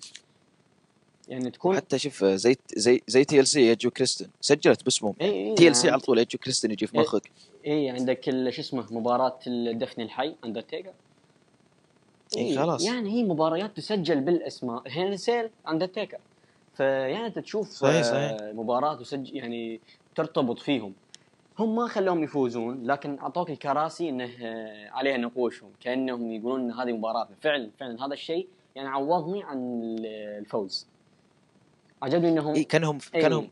[1.28, 5.14] يعني تكون حتى شوف زي زي زي تي ال سي ايجو كريستن سجلت باسمهم.
[5.20, 7.00] اي اي تي ال سي على طول ايجو كريستن يجي في إيه.
[7.00, 7.30] مخك
[7.66, 10.92] اي عندك ال- شو اسمه مباراة الدفن الحي اندرتيكر
[12.36, 12.84] إيه، خلاص.
[12.84, 14.82] يعني هي مباريات تسجل بالاسماء.
[14.86, 16.18] Hell in a Cell اندرتيكر
[16.74, 18.54] فيعني أنت تشوف صحيح، آه، صحيح.
[18.54, 19.80] مباراة تسجل يعني
[20.14, 20.92] ترتبط فيهم.
[21.58, 25.70] هم ما خلوهم يفوزون لكن أعطوك الكراسي إنه آه، عليها نقوشهم.
[25.80, 30.06] كأنهم يقولون إن هذه مباراتنا فعلا فعلا هذا الشيء يعني عوضني عن ال-
[30.38, 30.86] الفوز.
[32.02, 33.48] عجبني إنهم اي كأنهم إيه، كأنهم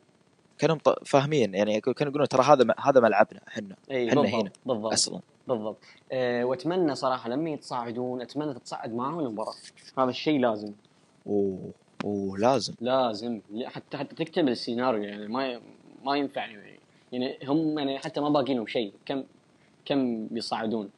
[0.58, 1.54] كانوا ط- فاهمين.
[1.54, 4.50] يعني كانوا يقولون ترى هذا هذا ملعبنا إحنا إحنا بالضبط هنا.
[4.66, 4.92] بالضبط.
[4.92, 5.20] أصلا.
[5.48, 5.78] بالضبط.
[6.12, 9.54] أه وأتمنى صراحة لما يتصاعدون أتمنى تتصعد معاهم المباراه
[9.98, 10.72] هذا الشيء لازم.
[11.26, 11.70] أوه
[12.04, 12.74] أوه لازم.
[12.80, 13.40] لازم.
[13.50, 15.60] لا، حتى حتى تكتب السيناريو يعني ما
[16.04, 16.78] ما ينفع يعني,
[17.12, 18.92] يعني هم يعني حتى ما باقي لهم شيء.
[19.06, 19.24] كم
[19.84, 20.90] كم بيصعدون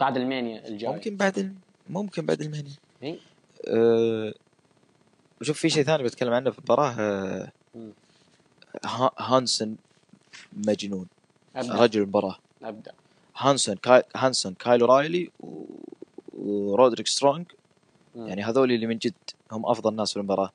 [0.00, 0.92] بعد المانيا الجاي.
[0.92, 1.56] ممكن بعد
[1.90, 2.70] ممكن بعد المهني
[3.02, 3.18] إي.
[3.68, 4.34] أه
[5.40, 6.90] وشوف في شيء ثاني بتكلم عنه في المباراة.
[6.98, 7.52] أه.
[8.84, 9.76] ها- هانسن
[10.52, 11.06] مجنون.
[11.56, 12.36] ابدا رجل المباراة.
[12.62, 12.92] ابدا
[13.38, 15.64] هانسون كاي هانسون كايلي راي و...
[16.38, 17.46] ورودريك سترونج.
[18.16, 19.14] يعني هذول اللي من جد
[19.52, 20.50] هم أفضل ناس في المباراة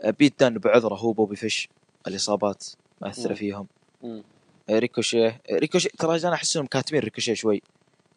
[0.00, 1.68] آه، بيت دان بعذره هو بوبي فيش
[2.06, 2.66] الإصابات
[3.00, 3.34] مأثرة.
[3.34, 3.66] فيهم
[4.02, 4.22] مم.
[4.70, 7.62] آه، ريكوشيه آه، ريكوشيه ترى أنا احس انهم كاتبين ريكوشيه شوي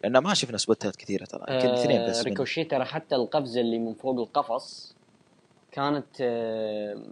[0.03, 2.29] لأن ما شفنا سبوتات كثيرة ترى يمكن اثنين بس آه منه.
[2.29, 4.95] ريكوشي ترى حتى القفزه اللي من فوق القفص
[5.71, 7.03] كانت آه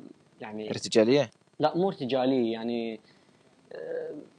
[0.41, 1.29] يعني ارتجالية
[1.59, 2.99] لا مو ارتجالية يعني آه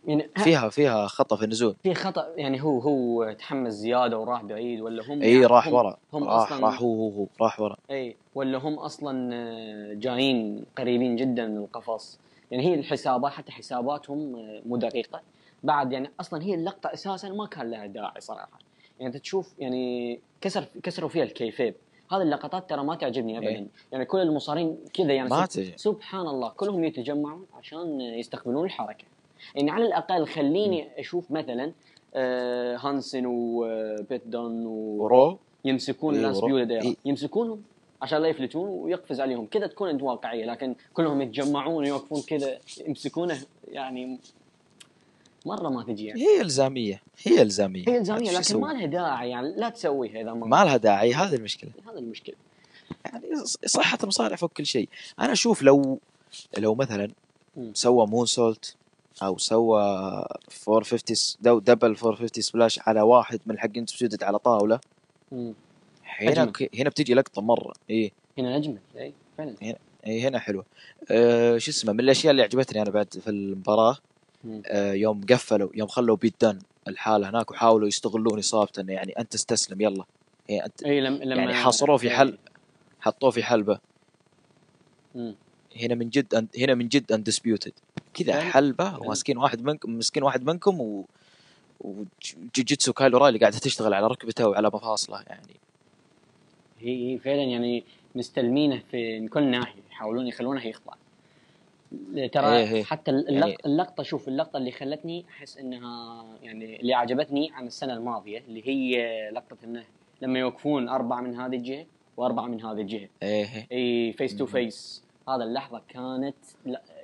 [0.07, 1.77] يعني ها- فيها فيها خطأ في النزول.
[1.83, 5.75] في خطأ يعني هو هو تحمس زيادة وراح بعيد ولا هم إي يعني راح هم
[5.75, 5.97] ورا.
[6.13, 7.77] هم راح أصلاً- راح هو هو هو راح ورا.
[7.91, 12.19] إي ولا هم أصلا جايين قريبين جدا من القفص.
[12.51, 14.33] يعني هي الحسابات حتى حساباتهم
[14.67, 15.21] مو دقيقة.
[15.63, 18.59] بعد يعني أصلا هي اللقطة أساسا ما كان لها داعي صراحة.
[19.01, 21.75] يعني أنت تشوف يعني كسر كسروا فيها الكيفيب
[22.13, 23.49] هذه اللقطات ترى ما تعجبني ابدا.
[23.49, 23.67] إيه.
[23.93, 25.29] يعني كل المصارين كذا يعني
[25.77, 29.05] سبحان الله كلهم يتجمعون عشان يستقبلون الحركة.
[29.55, 31.73] يعني على الأقل خليني أشوف مثلا
[32.15, 34.71] آه، هانسن وبيت دون و...
[35.03, 35.39] ورو.
[35.65, 36.97] يمسكون إيه، الناس ورا- بيودا إيه.
[37.05, 37.63] يمسكونهم
[38.03, 39.47] عشان لا يفلتون ويقفز عليهم.
[39.47, 44.19] كذا تكون أنت واقعية لكن كلهم يتجمعون ويوقفون كذا يمسكونه يعني
[45.47, 47.85] مرة ما تجي يعني هي إلزامية هي إلزامية.
[47.89, 51.35] هي إلزامية لكن؟ ما لها داعي يعني لا تسويها إذا ما, ما لها داعي هذه
[51.35, 51.71] المشكلة.
[51.91, 52.35] هذا المشكلة.
[53.05, 53.27] يعني
[53.67, 54.89] صحة المصارع فوق كل شيء.
[55.21, 55.99] أنا أشوف لو
[56.59, 57.11] لو مثلا.
[57.73, 58.77] سوى moonsault
[59.23, 59.83] أو سوى
[60.69, 64.81] 450 س- دو double 450 splash على واحد من حقين Undisputed على طاولة.
[65.33, 65.55] مم.
[66.05, 66.69] هنا أجمل.
[66.79, 67.73] هنا بتجي لقطة مرة.
[67.91, 68.79] اي هنا أجمل.
[68.97, 69.55] اي فعلا.
[70.07, 70.65] اي هنا حلوة.
[71.11, 73.97] أه شو اسمه من الأشياء اللي عجبتني أنا بعد في المباراة.
[74.67, 76.59] أه يوم قفلوا يوم خلوا بيت دن
[76.89, 80.05] الحالة هناك وحاولوا يستغلون اصابته انه يعني أنت استسلم يلا.
[80.49, 82.39] يعني أنت اي لما لما يعني حاصروه في حل
[83.01, 83.79] حطوه في حلبة.
[85.15, 85.35] مم.
[85.77, 87.73] هنا من جد هنا من جد اندسبيوتد
[88.15, 88.41] كذا.
[88.41, 88.99] حلبة.
[88.99, 91.05] وماسكين واحد منكم مسكين واحد منكم و
[91.81, 95.55] وجوجيتسو كايلو راي اللي قاعدة تشتغل على ركبته وعلى مفاصلة يعني
[96.81, 100.93] هي هي فعلا يعني مستلمينه في من كل ناحية يحاولون يخلونه يخضع
[102.33, 102.85] ترى إيه إيه.
[102.85, 107.95] حتى اللقطة, يعني- اللقطة شوف اللقطة اللي خلتني أحس إنها يعني اللي عجبتني عن السنة
[107.95, 109.85] الماضية اللي هي لقطة إنه
[110.23, 113.67] لما يوقفون أربعة من هذه الجهة وأربعة من هذه الجهة إيه.
[113.73, 114.47] اي face to.
[114.47, 116.37] face هذا اللحظة كانت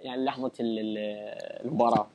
[0.02, 0.98] يعني لحظة ال- ال-
[1.66, 2.06] المباراة.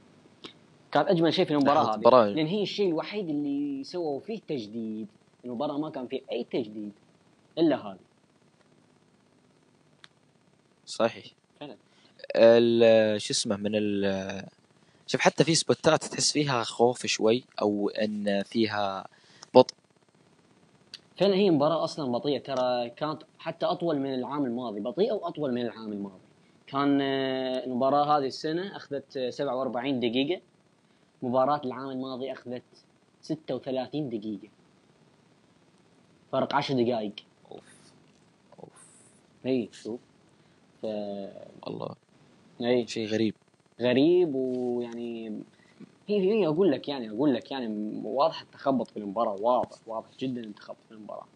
[0.91, 1.93] كانت أجمل شيء في المباراة هذه.
[1.95, 2.25] المباراة.
[2.25, 5.07] لأن هي الشيء الوحيد اللي سووا فيه تجديد
[5.45, 6.91] المباراة ما كان فيه أي تجديد
[7.57, 7.97] إلا هذا
[10.85, 11.25] صحيح.
[11.59, 11.75] فعلا.
[13.17, 14.43] شو اسمه من ال
[15.07, 19.07] شوف حتى في سبوتات تحس فيها خوف شوي أو إن فيها
[21.19, 25.61] فعلا هي مباراة أصلا بطيئة؟ ترى كانت حتى أطول من العام الماضي بطيئة وأطول من
[25.61, 26.21] العام الماضي.
[26.67, 30.41] كان آه، المباراة هذه السنة أخذت آه، 47 دقيقة.
[31.21, 32.63] مباراة العام الماضي أخذت
[33.21, 34.49] 36 دقيقة.
[36.31, 37.13] فرق 10 دقائق.
[37.51, 37.91] أوف.
[38.59, 38.87] أوف.
[39.45, 39.69] إي.
[39.71, 39.99] شوف.
[40.81, 40.85] ف
[41.67, 41.95] والله.
[42.61, 42.87] إي.
[42.87, 43.35] شيء غريب.
[43.81, 45.41] غريب ويعني
[46.09, 50.77] هي أقول لك يعني أقول لك يعني واضح التخبط في المباراة واضح واضح جدا التخبط
[50.87, 51.27] في المباراة.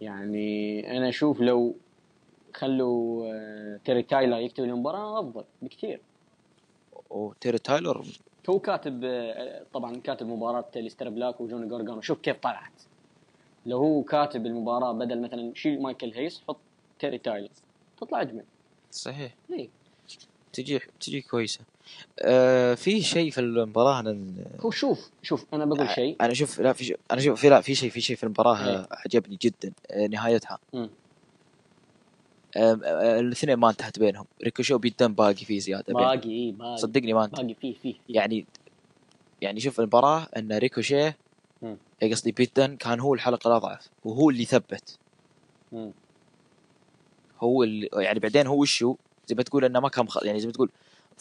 [0.00, 1.74] يعني أنا أشوف لو
[2.54, 6.00] خلوا آه، تيري تايلر يكتب المباراة أفضل بكثير.
[7.10, 8.06] وتيري تايلر
[8.50, 12.00] هو كاتب آه، طبعا كاتب مباراة أليستر بلاك وجوني جورجانو.
[12.00, 12.82] شوف كيف طلعت.
[13.66, 16.56] لو هو كاتب المباراة بدل مثلا شيل مايكل هيز حط
[16.98, 17.48] تيري تايلر.
[18.00, 18.44] تطلع أجمل.
[18.90, 19.34] صحيح.
[19.52, 19.68] إيه.
[20.52, 21.60] تجي تجي كويسة.
[22.18, 26.72] آه في شيء في المباراة أنا هو شوف شوف أنا بقول شيء أنا شوف لا
[26.72, 28.76] في شيء أنا شوف في لا في شيء في شيء في المباراة إيه.
[28.76, 30.58] آه، عجبني جدا آه، نهايتها.
[30.74, 30.88] آه،
[32.56, 35.94] آه، الاثنين ما انتهت بينهم ريكوشيه بيت دن باقي فيه زيادة.
[35.94, 37.94] باقي اي باقي صدقني ما انتهى باقي فيه فيه.
[38.08, 38.46] يعني
[39.40, 41.16] يعني شوف المباراة إن ريكوشيه
[42.02, 44.98] قصدي بيت دن كان هو الحلقة الأضعف وهو اللي ثبت
[45.72, 45.92] مم.
[47.40, 50.22] هو اللي يعني بعدين هو وشو زي ما تقول إنه ما كان مخ...
[50.22, 50.70] يعني زي ما تقول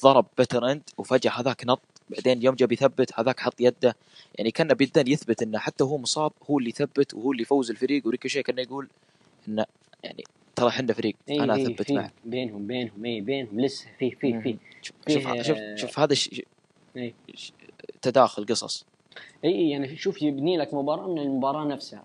[0.03, 1.79] ضرب Bitter End وفجأة هذاك نط
[2.09, 3.95] بعدين يوم جاب يثبت هذاك حط يده.
[4.35, 7.69] يعني كان بيت دن يثبت إنه حتى هو مصاب هو اللي ثبت وهو اللي فوز
[7.71, 8.87] الفريق وريكوشيه كان يقول
[9.47, 9.65] إنه
[10.03, 10.23] يعني
[10.55, 12.13] ترى إحنا فريق إيه أنا إيه أثبت معك.
[12.25, 16.41] بينهم بينهم اي بينهم لسه فيه فيه فيه شوف شوف شوف, آه، شوف هذا ش...
[16.95, 17.13] إيه.
[18.01, 18.85] تداخل قصص.
[19.45, 22.03] اي اي يعني شوف يبني لك مباراة من المباراة نفسها.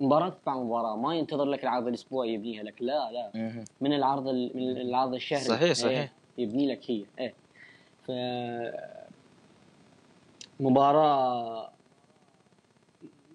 [0.00, 3.64] مباراة تتبع مباراة ما ينتظر لك العرض الأسبوعي يبنيها لك لا لا.
[3.80, 5.44] من العرض ال- من العرض الشهري.
[5.44, 6.12] صحيح، إيه، صحيح.
[6.38, 7.04] يبني لك هي.
[7.18, 7.34] إيه.
[8.06, 8.10] ف
[10.60, 11.70] مباراة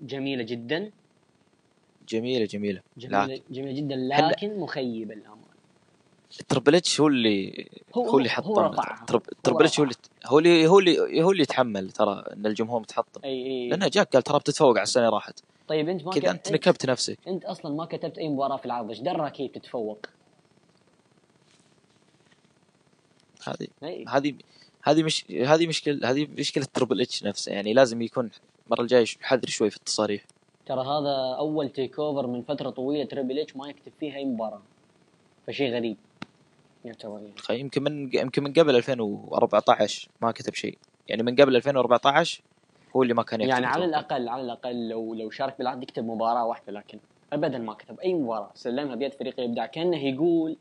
[0.01, 0.91] جميلة جدا.
[2.09, 2.81] جميلة جميلة.
[2.97, 3.95] جميلة جميلة جدا.
[3.95, 5.39] لكن مخيبه الامال
[6.47, 8.67] Triple H هو اللي هو- هو اللي حطمنا.
[9.11, 9.95] هو Triple H هو اللي
[10.25, 13.21] هو اللي هو اللي هو اللي يتحمل ترى إن الجمهور متحطم.
[13.23, 13.69] إي إي.
[13.69, 15.39] لأنه جاك قال ترى بتتفوق على السنة راحت.
[15.67, 17.19] طيب أنت ما كذا أنت نكبت نفسك.
[17.27, 20.05] أنت أصلا ما كتبت أي مباراة في العرض إيش دراك كيف تتفوق
[23.47, 23.67] هذه
[24.07, 24.33] هذه
[24.83, 27.51] هذه مش هذه مشكله هذه مشكلة Triple H نفسه.
[27.51, 28.31] يعني لازم يكون
[28.65, 30.23] المرة الجاية حذر شوي في التصاريح.
[30.65, 34.61] ترى هذا أول TakeOver من فترة طويلة Triple H ما يكتب فيها أي مباراة.
[35.47, 35.97] فشيء غريب.
[36.85, 37.61] يعتبر يعني.
[37.61, 40.77] يمكن من يمكن من قبل 2014 ما كتب شيء.
[41.07, 42.41] يعني من قبل 2014
[42.95, 43.85] هو اللي ما كان يكتب يعني على.
[43.85, 46.99] الأقل على الأقل لو لو شارك بالعقد يكتب مباراة واحدة لكن
[47.33, 48.51] ابدا ما كتب أي مباراة.
[48.55, 49.65] سلمها بيد فريق الإبداع.
[49.65, 50.57] كأنه يقول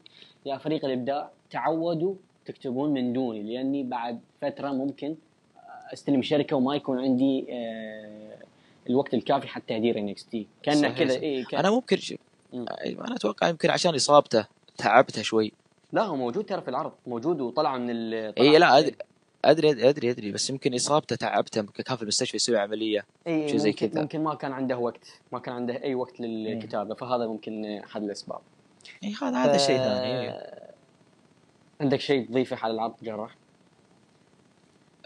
[0.46, 2.14] يا فريق الإبداع تعودوا
[2.48, 5.16] تكتبون من دوني لأني بعد فترة ممكن
[5.92, 8.36] أستلم شركة وما يكون عندي آه،
[8.90, 10.46] الوقت الكافي حتى تدير NXT.
[10.62, 12.14] كأنه كذا كان أنا ممكن ش...
[12.52, 12.66] مم.
[12.84, 14.46] أنا أتوقع يمكن عشان إصابته
[14.78, 15.52] تعبته شوي.
[15.92, 18.96] لا هو موجود ترى في العرض موجود وطلع من ال اي لا أدري
[19.44, 23.56] أدري أدري أدري بس يمكن إصابته تعبته يمكن كان في المستشفى يسوي عملية اي شيء
[23.56, 24.00] زي كذا.
[24.00, 28.40] ممكن ما كان عنده وقت ما كان عنده أي وقت للكتابة فهذا ممكن احد الأسباب.
[29.04, 30.34] اي هذا هذا شيء ثاني
[31.80, 33.36] عندك شيء تضيفه على العرض جراح؟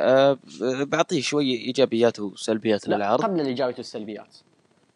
[0.01, 3.23] أه بعطيه شوي إيجابيات وسلبيات للعرض.
[3.23, 4.37] قبل الاجابه والسلبيات.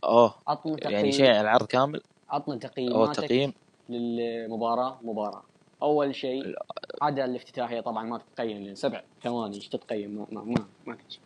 [0.05, 0.95] أوه عطنا تقييم.
[0.95, 3.53] يعني شيء على العرض كامل؟ عطنا تقييماتك تقييم.
[3.89, 4.99] للمباراة.
[5.03, 5.43] مباراة.
[5.83, 6.55] أول شيء
[7.03, 11.19] عدا الافتتاحية طبعا ما تتقيم لأن سبع ثواني إيش تتقيم؟ ما ما ما, ما تجي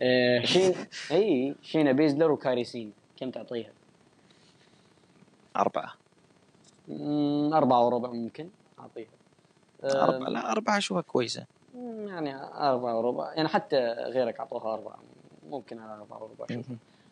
[0.00, 0.74] آه شين
[1.12, 3.70] إي شينا بيزلر وكاريسين كم تعطيها؟
[5.56, 5.94] أربعة.
[7.52, 9.08] أربعة وربع ممكن أعطيها.
[9.84, 11.44] أربعة لا أربعة أشوفها كويسة.
[12.06, 14.98] يعني أربعة وربع يعني حتى غيرك أعطوها أربعة
[15.48, 16.66] ممكن على أربعة وربع شوف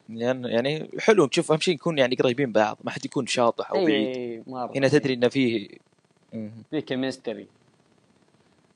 [0.09, 3.85] لأن يعني حلو تشوف أهم شيء نكون يعني قريبين بعض ما حد يكون شاطح أو
[3.85, 4.49] بعيد.
[4.49, 5.69] مرة هنا تدري إن فيه.
[6.71, 7.47] في chemistry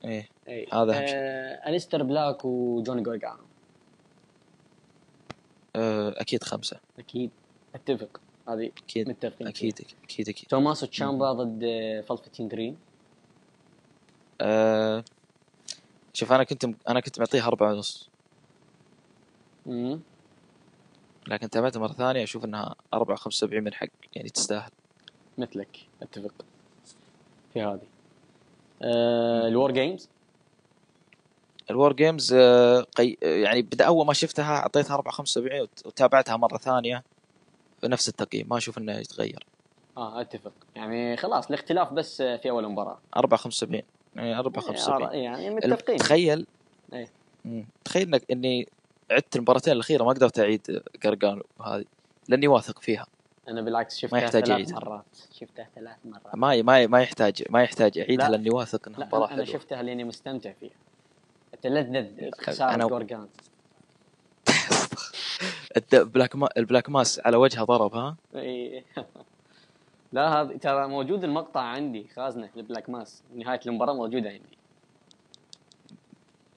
[0.04, 1.14] إيه إي هذا أهم شيء.
[1.16, 3.42] آه أليستر بلاك وجوني جورجانو
[5.76, 6.80] آه، أكيد خمسة.
[6.98, 7.30] أكيد
[7.74, 9.70] أتفق هذه أكيد متفقين فيها.
[9.70, 10.48] أكيد أكيد أكيد.
[10.48, 12.76] توماسو تشامبا ضد آه، Velveteen Dream
[14.40, 15.04] آه،
[16.12, 18.08] شوف أنا كنت أنا كنت معطيها أربعة ونص.
[19.66, 20.00] مم.
[21.28, 24.70] لكن تابعتها مرة ثانية أشوف إنها أربعة خمسة وسبعين من حق يعني تستاهل.
[25.38, 26.34] مثلك أتفق.
[27.54, 27.80] في هذه.
[29.48, 30.08] ال WarGames
[31.70, 32.34] الور جيمز
[32.96, 33.16] قي...
[33.22, 37.02] يعني بدأ أول ما شفتها أعطيتها 4 75 وت- وتابعتها مرة ثانية
[37.82, 39.46] بنفس التقييم ما أشوف إنه يتغير.
[39.96, 40.52] آه أتفق.
[40.76, 42.98] يعني خلاص الاختلاف بس في أول مباراة.
[43.16, 43.82] 4 75
[44.16, 46.46] يعني 4 75 يعني متفقين تخيل
[46.92, 47.08] إيه.
[47.44, 47.66] مم.
[47.84, 48.68] تخيل إنك إني
[49.10, 51.84] عدت المباراتين الأخيرة ما قدرت أعيد قرقان هذه
[52.28, 53.06] لأني واثق فيها
[53.48, 54.72] أنا بالعكس شفتها يحتاج ثلاث يعيد.
[54.74, 58.36] مرات شفتها ثلاث مرات ما ما ما يحتاج ما يحتاج أعيدها لا.
[58.36, 60.70] لأني واثق إنها مباراة أنا, أنا حلوة شفتها لأني مستمتع فيها
[61.54, 63.28] أتلذذ خساره أنا- جورجان
[65.76, 66.48] الد- Black Ma...
[66.56, 68.84] ال Black Mass على وجهه ضرب ها إي.
[70.12, 73.22] لا هذا ترى موجود المقطع عندي خازنة ل Black Mass.
[73.34, 74.58] نهاية المباراة موجودة عندي.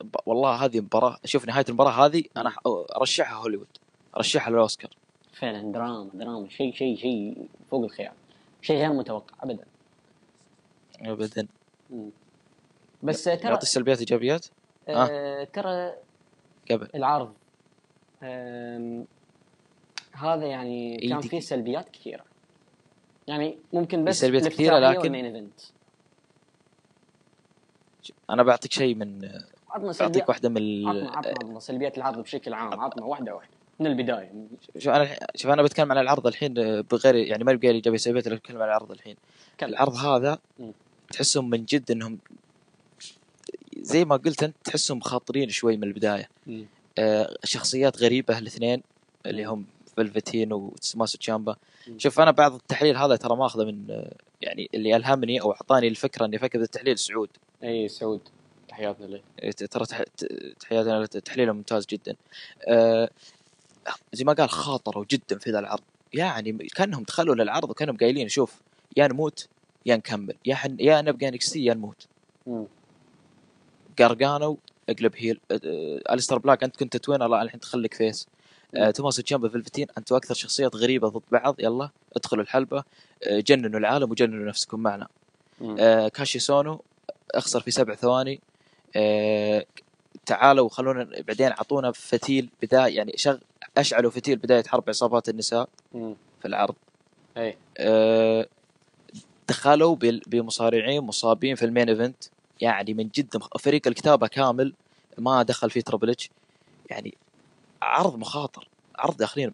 [0.01, 2.53] ب- والله هذه مباراة شوف نهاية المباراة هذه أنا
[2.97, 3.67] أرشحها هوليوود.
[4.17, 4.91] أرشحها للأوسكار.
[5.33, 6.49] فعلا دراما دراما.
[6.49, 8.13] شيء شيء شيء فوق الخيال.
[8.61, 9.65] شيء غير متوقع ابدا.
[11.01, 11.47] ابدا.
[11.89, 12.09] مم.
[13.03, 14.45] بس ترى نعطي سلبيات إيجابيات؟
[14.89, 15.93] آه ترى
[16.71, 16.89] قبل.
[16.95, 17.33] العرض
[18.23, 19.05] آم،
[20.11, 21.21] هذا يعني كان.
[21.21, 22.23] فيه سلبيات كثيرة.
[23.27, 25.49] يعني ممكن بس سلبيات الافتتاحية لكن-
[28.29, 29.25] أنا بعطيك شيء من
[29.69, 30.87] عطنا بعطيك سلبيات واحدة من ال...
[30.87, 34.31] عطنا عطنا عطنا سلبيات العرض بشكل عام عطنا واحدة واحدة من البداية
[34.77, 38.35] شوف أنا شوف أنا بتكلم عن العرض الحين بغير يعني ما بقى ايجابيه سلبيات أنا
[38.35, 39.15] بتكلم عن العرض الحين
[39.59, 39.69] كلم.
[39.69, 40.71] العرض هذا مم.
[41.11, 42.19] تحسهم من جد إنهم
[43.77, 46.29] زي ما قلت أنت تحسهم خاطرين شوي من البداية.
[46.97, 48.83] آه شخصيات غريبة الاثنين
[49.25, 49.45] اللي.
[49.45, 49.65] هم
[49.97, 51.55] فلفتين وتسماسو تشامبا.
[51.97, 56.25] شوف أنا بعض التحليل هذا ترى ماخذه من آه، يعني اللي ألهمني أو أعطاني الفكرة
[56.25, 57.29] إني أفكر بالتحليل سعود.
[57.63, 58.21] إي سعود.
[58.67, 59.21] تحياتنا له.
[59.51, 59.85] ترى
[60.59, 62.15] تحياتنا له، تحليله ممتاز جدا.
[62.67, 63.09] آه،
[64.13, 65.83] زي ما قال خاطروا جدا في ذا العرض.
[66.13, 68.61] يعني كأنهم دخلوا للعرض وكأنهم قايلين شوف
[68.97, 69.47] يا نموت
[69.85, 70.35] يا نكمل.
[70.45, 72.07] يا حن يا نبقى NXT يا نموت.
[73.99, 74.57] قرقانو
[74.89, 78.27] اقلب heel آه، آه، أليستر بلاك أنت كنت tweener الحين تخليك face.
[78.27, 78.32] آه،.
[78.95, 82.83] توماسو تشامبا Velveteen أنتوا أكثر شخصيات غريبة ضد بعض يلا ادخلوا الحلبة
[83.23, 85.07] آه، جننوا العالم وجننوا نفسكم معنا.
[85.79, 86.81] آه، كاسيوس أونو
[87.31, 88.39] أخسر في سبع ثواني.
[88.95, 89.65] آه،
[90.25, 93.37] تعالوا خلونا بعدين أعطونا فتيل بداية يعني شغ
[93.77, 96.15] أشعلوا فتيل بداية حرب عصابات النساء مم.
[96.41, 96.75] في العرض
[97.37, 97.57] أي.
[97.77, 98.47] آه،
[99.49, 99.95] دخلوا
[100.27, 102.23] بمصارعين مصابين في ال main event.
[102.61, 104.73] يعني من جد فريق الكتابة كامل
[105.17, 106.15] ما دخل فيه Triple
[106.89, 107.13] يعني
[107.83, 109.53] عرض مخاطر عرض داخلين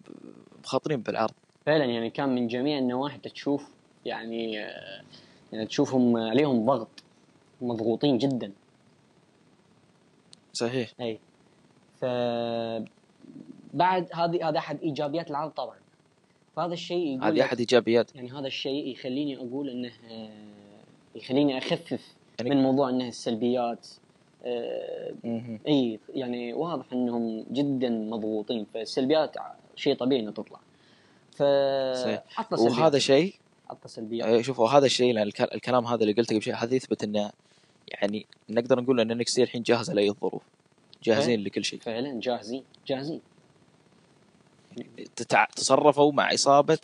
[0.64, 1.32] مخاطرين بالعرض.
[1.66, 3.68] فعلا يعني كان من جميع النواحي تشوف
[4.04, 5.02] يعني آه،
[5.52, 6.88] يعني تشوفهم عليهم ضغط
[7.60, 8.52] مضغوطين جدا.
[10.52, 10.90] صحيح.
[11.00, 11.18] اي
[12.00, 12.04] ف
[13.74, 15.76] بعد هذه هذا أحد إيجابيات العرض طبعا.
[16.56, 18.14] فهذا الشيء يقول هذه أحد إيجابيات.
[18.14, 20.30] يعني هذا الشيء يخليني أقول إنه آه،
[21.14, 23.88] يخليني أخفف يعني- من موضوع إنه السلبيات.
[24.44, 29.36] اي يعني واضح إنهم جدا مضغوطين فالسلبيات
[29.76, 30.60] شيء طبيعي انها تطلع.
[31.36, 31.42] ف
[32.52, 33.34] وهذا شيء؟
[33.70, 34.28] عطنا سلبيات.
[34.28, 37.30] آه، شوفوا هذا الشيء الكلام هذا اللي قلته قبل شيء هذا يثبت إنه
[37.88, 40.42] يعني نقدر نقول إن نكسي الحين جاهزه لأي الظروف.
[41.02, 41.80] جاهزين لكل شيء.
[41.80, 43.20] فعلا جاهزين جاهزين.
[45.16, 45.44] تتع...
[45.44, 46.78] تصرفوا مع إصابة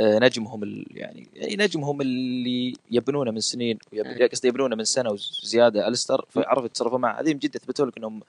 [0.00, 0.86] نجمهم ال...
[0.90, 4.28] يعني يعني نجمهم اللي يبنونه من سنين أي.
[4.28, 5.88] قصدي يبنونه من سنة وزيادة.
[5.88, 7.20] الستر فعرفوا يتصرفوا معه.
[7.20, 8.20] هذه من جد اثبتوا لك انهم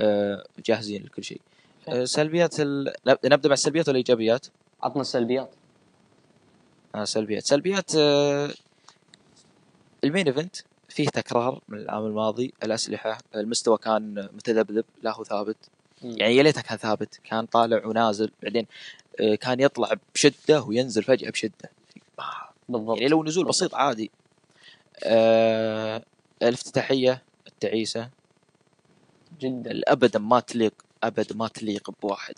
[0.00, 1.40] آه، جاهزين لكل شيء.
[1.88, 2.92] آه، سلبيات ال...
[3.06, 4.46] نب- نبدأ مع السلبيات ولا الايجابيات؟
[4.82, 5.50] عطنا السلبيات.
[6.94, 7.42] آه سلبيات.
[7.46, 8.50] سلبيات آه
[10.04, 10.56] ال main event
[10.88, 12.52] فيه تكرار من العام الماضي.
[12.62, 15.56] الأسلحة المستوى كان متذبذب لا هو ثابت.
[16.02, 16.14] مم.
[16.18, 17.20] يعني يا ليته كان ثابت.
[17.24, 18.30] كان طالع ونازل.
[18.42, 18.66] بعدين آه
[19.40, 21.70] كان يطلع بشدة وينزل فجأة بشدة.
[22.68, 22.96] بالضبط.
[22.96, 23.64] يعني لو نزول بالضبط.
[23.64, 24.10] بسيط عادي.
[25.04, 26.02] آه
[26.42, 28.10] الافتتاحية التعيسة.
[29.40, 29.80] جدا.
[29.88, 32.34] ابدا ما تليق ابدا ما تليق بواحد.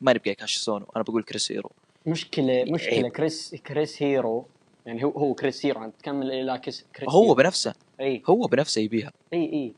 [0.00, 0.86] ما نبقى Kassius Ohno.
[0.96, 1.70] أنا بقول Chris Hero.
[2.06, 3.06] مشكلة مشكلة عيب.
[3.12, 4.46] Chris Chris Hero.
[4.86, 5.80] يعني هو هو Chris Hero.
[5.80, 7.34] عم تكمل إلى Chris Chris هو Hero.
[7.34, 7.74] بنفسه.
[8.00, 8.22] إي.
[8.26, 9.12] هو بنفسه يبيها.
[9.32, 9.74] إي إي.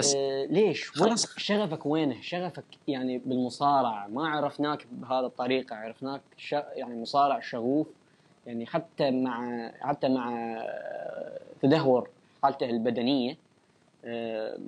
[0.00, 1.38] بس آه ليش؟ خلاص.
[1.38, 6.52] شغفك وينه؟ شغفك يعني بالمصارعة ما عرفناك بهذه الطريقة عرفناك ش...
[6.52, 7.86] يعني مصارع شغوف
[8.46, 12.08] يعني حتى مع حتى مع آه، تدهور
[12.42, 13.36] حالته البدنية
[14.04, 14.58] آه،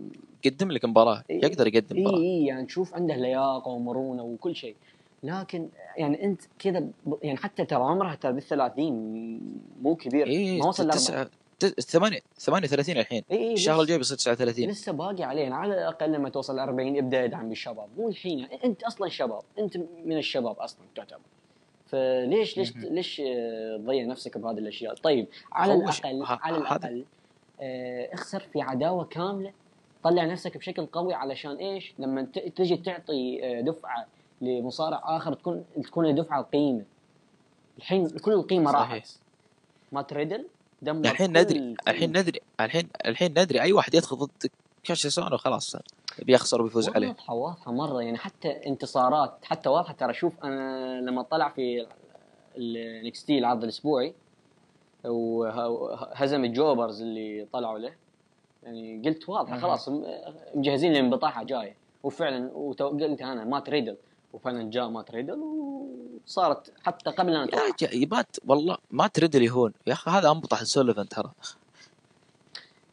[0.44, 1.44] قدم لك مباراة إيه.
[1.44, 4.76] يقدر يقدم مباراة إي يعني تشوف عنده لياقة ومرونة وكل شيء
[5.22, 6.88] لكن يعني أنت كذا
[7.22, 8.94] يعني حتى ترى عمره ترى بالثلاثين
[9.82, 11.30] مو كبير إي ما وصل تسعة
[11.64, 11.74] لأربعة.
[11.80, 11.80] ت-
[12.40, 13.22] ثمانية 38 الحين.
[13.30, 17.24] اي الشهر الجاي بيصير 39 لسه باقي عليه يعني على الأقل لما توصل 40 ابدا
[17.24, 17.88] ادعم بالشباب.
[17.98, 18.44] مو الحين.
[18.64, 19.42] أنت أصلا شباب.
[19.58, 21.20] أنت من الشباب أصلا تعتبر.
[21.86, 22.76] فليش ليش.
[22.76, 23.16] ليش
[23.78, 27.04] تضيع نفسك بهذه الأشياء؟ طيب على الاقل على الأقل
[27.60, 29.52] آه، اخسر في عداوة كاملة.
[30.02, 32.22] طلع نفسك بشكل قوي علشان إيش؟ لما
[32.56, 34.06] تجي تعطي آه، دفعة
[34.40, 36.82] لمصارع آخر تكون تكون الدفعه القيمة.
[37.78, 38.80] الحين كل القيمة صحيح.
[38.92, 39.08] راحت.
[39.92, 40.46] ما تريدل؟
[40.82, 44.50] دمر الحين ندري الحين ندري الحين الحين ندري أي واحد يدخل ضد
[44.84, 45.76] كاش سونو خلاص
[46.18, 47.08] بيخسر وبيفوز عليه.
[47.08, 49.92] واضحة واضحة مرة يعني حتى انتصارات حتى واضحة.
[49.92, 51.86] ترى شوف أنا لما طلع في
[52.56, 54.14] ال NXT العرض الأسبوعي
[55.04, 57.92] وهزم ال jobbers اللي طلعوا له
[58.62, 59.62] يعني قلت واضحة مهم.
[59.62, 59.88] خلاص
[60.54, 61.76] مجهزين لانبطاحة جاية.
[62.02, 63.96] وفعلا وقلت أنا Matt Riddle.
[64.32, 65.38] وفعلا جاء Matt Riddle
[66.26, 69.72] وصارت حتى قبل أن أتوقع مات والله ما ترد اللي هون.
[69.86, 71.30] يا أخي هذا انبطح Sullivan ترى.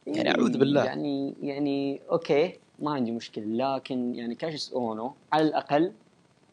[0.07, 0.83] يعني أعوذ بالله.
[0.83, 3.75] يعني يعني أوكي ما عندي مشكلة.
[3.75, 5.93] لكن يعني Kassius Ohno على الأقل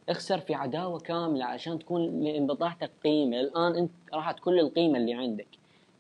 [0.09, 5.49] اخسر في عداوة كاملة عشان تكون لانبطاحتك قيمه الآن أنت راحت كل القيمه اللي عندك.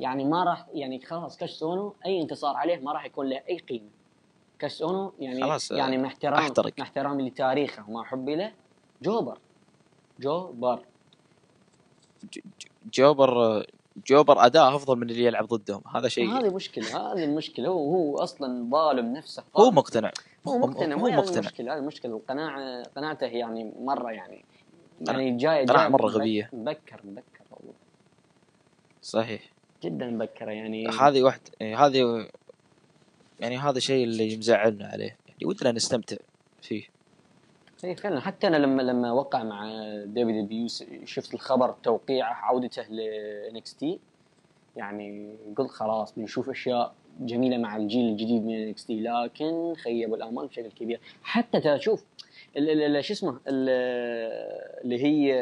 [0.00, 3.58] يعني ما راح يعني خلاص Kassius Ohno أي انتصار عليه ما راح يكون له أي
[3.58, 3.88] قيمة.
[4.58, 6.52] Kassius Ohno يعني خلاص، يعني مع احترام.
[6.58, 8.52] مع احترامي لتاريخه ومع حبي له
[9.06, 9.38] jobber.
[10.20, 10.82] jobber.
[12.94, 13.66] جوبر
[14.06, 15.82] جوبر أداء أفضل من اللي يلعب ضدهم.
[15.94, 17.68] هذا شيء هذه مشكلة هذه المشكلة.
[17.68, 19.44] هو هو أصلا ظالم نفسه.
[19.56, 19.70] هو.
[19.70, 20.10] مقتنع.
[20.48, 24.44] هو مقتنع هو مقتنع المشكلة هذه المشكلة القناعة قناعته يعني مرة يعني
[25.08, 26.50] يعني جاي جاي مرة مبك- غبية.
[26.52, 27.74] مبكر مبكر والله.
[29.02, 29.42] صحيح.
[29.82, 30.88] جدا مبكرة يعني.
[30.88, 32.28] هذه واحد إيه، هذه
[33.40, 35.16] يعني هذا الشيء اللي مزعلنا عليه.
[35.28, 36.16] يعني ودنا نستمتع
[36.62, 36.95] فيه.
[37.84, 38.20] اي فعلا.
[38.20, 39.70] حتى أنا لما لما وقع مع
[40.04, 40.66] ديفيد بيو
[41.04, 43.98] شفت الخبر توقيعه عودته لانكس تي
[44.76, 50.46] يعني قلت خلاص بنشوف أشياء جميلة مع الجيل الجديد من انكس تي لكن خيبوا الامال
[50.46, 51.00] بشكل كبير.
[51.22, 52.04] حتى ترى شوف
[53.00, 53.68] شو اسمه ال-
[54.84, 55.34] اللي هي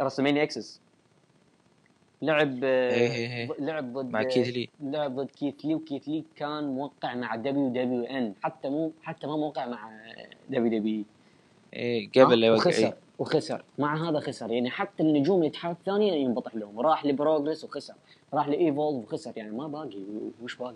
[0.00, 0.80] رسميني اكسس
[2.22, 3.36] لعب آه، إيه إيه.
[3.36, 3.48] إيه.
[3.58, 4.68] لعب ضد مع كيث لي.
[4.80, 8.34] لعب ضد كيث لي وكيث لي كان موقع مع دبليو دبليو إن.
[8.42, 9.90] حتى مو حتى ما موقع مع
[10.48, 11.04] WW
[11.74, 12.96] إيه قبل لا يوقع وخسر إيه.
[13.18, 13.64] وخسر.
[13.78, 14.50] مع هذا خسر.
[14.50, 16.80] يعني حتى النجوم الاتحاد الثانية ينبطح لهم.
[16.80, 17.94] راح ل Progress وخسر.
[18.34, 19.32] راح ل Evolve وخسر.
[19.36, 20.02] يعني ما باقي.
[20.42, 20.74] وش باقي؟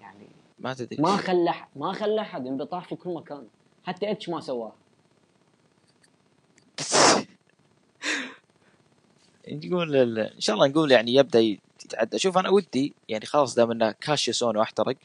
[0.00, 0.26] يعني
[0.58, 1.02] ما تدري.
[1.02, 3.46] ما خلى ما خلى أحد انبطاح في كل مكان.
[3.84, 4.72] حتى إتش ما سواه.
[9.48, 11.40] نقول إن شاء الله نقول يعني يبدأ
[11.84, 12.18] يتعدى.
[12.18, 14.96] شوف أنا ودي يعني خلاص دام انه Kassius Ohno أحترق.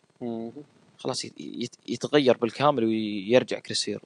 [0.97, 4.01] خلاص يت- يت- يتغير بالكامل ويرجع Chris Hero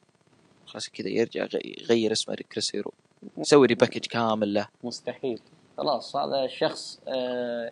[0.66, 2.92] خلاص كذا يرجع يغير اسمه Chris Hero
[3.38, 4.68] يسوي repackage كامل له.
[4.84, 5.40] مستحيل.
[5.78, 7.72] خلاص هذا الشخص آه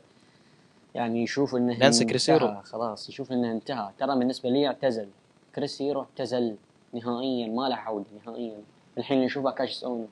[0.96, 2.62] يعني يشوف إنه نسي Chris Hero.
[2.64, 3.90] خلاص يشوف إنه انتهى.
[4.00, 5.08] ترى بالنسبة لي اعتزل.
[5.56, 6.56] Chris Hero اعتزل
[6.94, 8.62] نهائيا ما له عودة نهائيا.
[8.98, 10.08] الحين نشوفه Kassius Ohno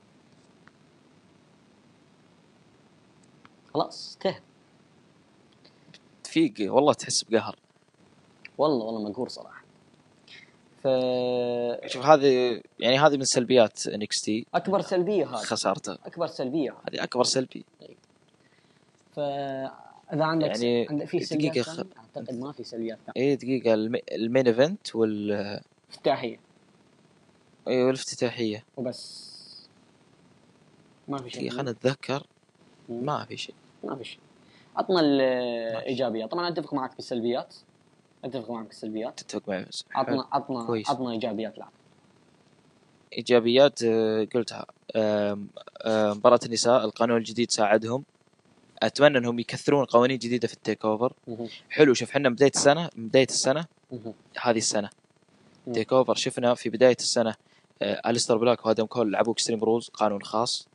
[3.74, 4.41] خلاص انتهى
[6.24, 7.55] تفيق والله تحس بقهر.
[8.57, 9.63] والله والله مقهور صراحة.
[10.84, 10.88] ف
[11.86, 15.36] شوف هذه يعني هذه من سلبيات NXT أكبر سلبية هذه.
[15.36, 15.93] خسارته.
[15.93, 17.03] أكبر سلبية هذه.
[17.03, 17.65] أكبر سلبي
[19.15, 23.30] فاذا عندك يعني عندك في سلبيات دقيقة خ-؟ أعتقد ما في سلبيات ثانية.
[23.30, 23.74] اي دقيقة.
[23.74, 25.32] الم- ال main event وال
[25.91, 26.39] افتتاحية.
[27.68, 28.63] اي والافتتاحية.
[28.78, 29.28] وبس.
[31.07, 32.28] ما في شيء خلينا نتذكر.
[32.90, 33.56] ما في شيء.
[33.84, 34.20] ما في شيء.
[34.76, 37.56] عطنا الايجابيات طبعا أتفق معك بالسلبيات
[38.26, 40.90] أتفق معك بالسلبيات تتفق معي بس عطنا عطنا كويس.
[40.90, 41.68] عطنا إيجابيات لا
[43.18, 44.66] إيجابيات آه، قلتها.
[45.86, 48.04] مباراة النساء القانون الجديد ساعدهم.
[48.84, 51.14] أتمنى أنهم يكثرون قوانين جديدة في ال TakeOver.
[51.70, 52.52] حلو شوف إحنا من بداية
[53.30, 54.14] السنة مهم.
[54.42, 54.90] هذه السنة.
[55.68, 55.74] مم.
[55.74, 57.36] TakeOver شفنا في بداية السنة
[57.82, 60.68] آه، Aleister Black و Adam Cole لعبوا extreme rules قانون خاص.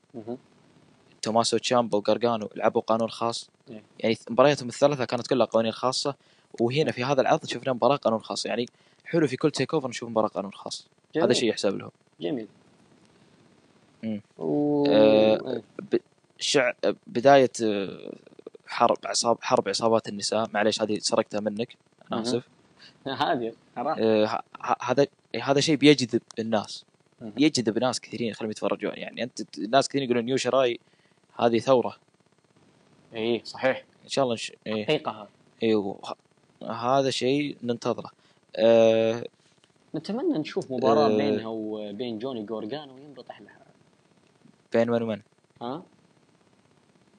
[1.22, 3.82] توماسو تشامبا وجارجانو لعبوا قانون خاص إيه.
[3.98, 6.14] يعني مبارياتهم الثلاثة كانت كلها قوانين خاصة
[6.60, 8.66] وهنا في هذا العرض شفنا مباراة قانون خاص يعني
[9.04, 11.24] حلو في كل تيك اوفر نشوف مباراة قانون خاص جميل.
[11.24, 12.48] هذا شيء يحسب لهم جميل.
[14.38, 14.84] و...
[14.88, 15.62] آه،
[16.38, 16.72] شع
[17.06, 18.12] بداية آه،
[18.66, 21.76] حرب عصاب حرب عصابات النساء معليش هذه سرقتها منك
[22.12, 22.22] أنا.
[22.22, 22.48] آسف
[23.06, 23.52] هذه.
[23.76, 24.42] آه،
[24.80, 25.06] هذا
[25.42, 26.84] هذا شيء بيجذب الناس.
[27.38, 30.80] يجذب ناس كثيرين يخليهم يتفرجون يعني أنت ناس كثيرين يقولون نيو شراي
[31.38, 31.96] هذه ثورة.
[33.14, 33.84] إيه صحيح.
[34.04, 34.52] إن شاء الله نش...
[34.66, 34.84] إيه.
[34.84, 35.28] حقيقة هذا.
[35.62, 38.10] أيوه ه- هذا شيء ننتظره.
[38.56, 39.24] أه
[39.94, 41.16] نتمنى نشوف مباراة آه.
[41.16, 43.58] بينها وبين جوني جورجانو ينبطح لها
[44.72, 45.20] بين من ومن؟
[45.62, 45.82] ها؟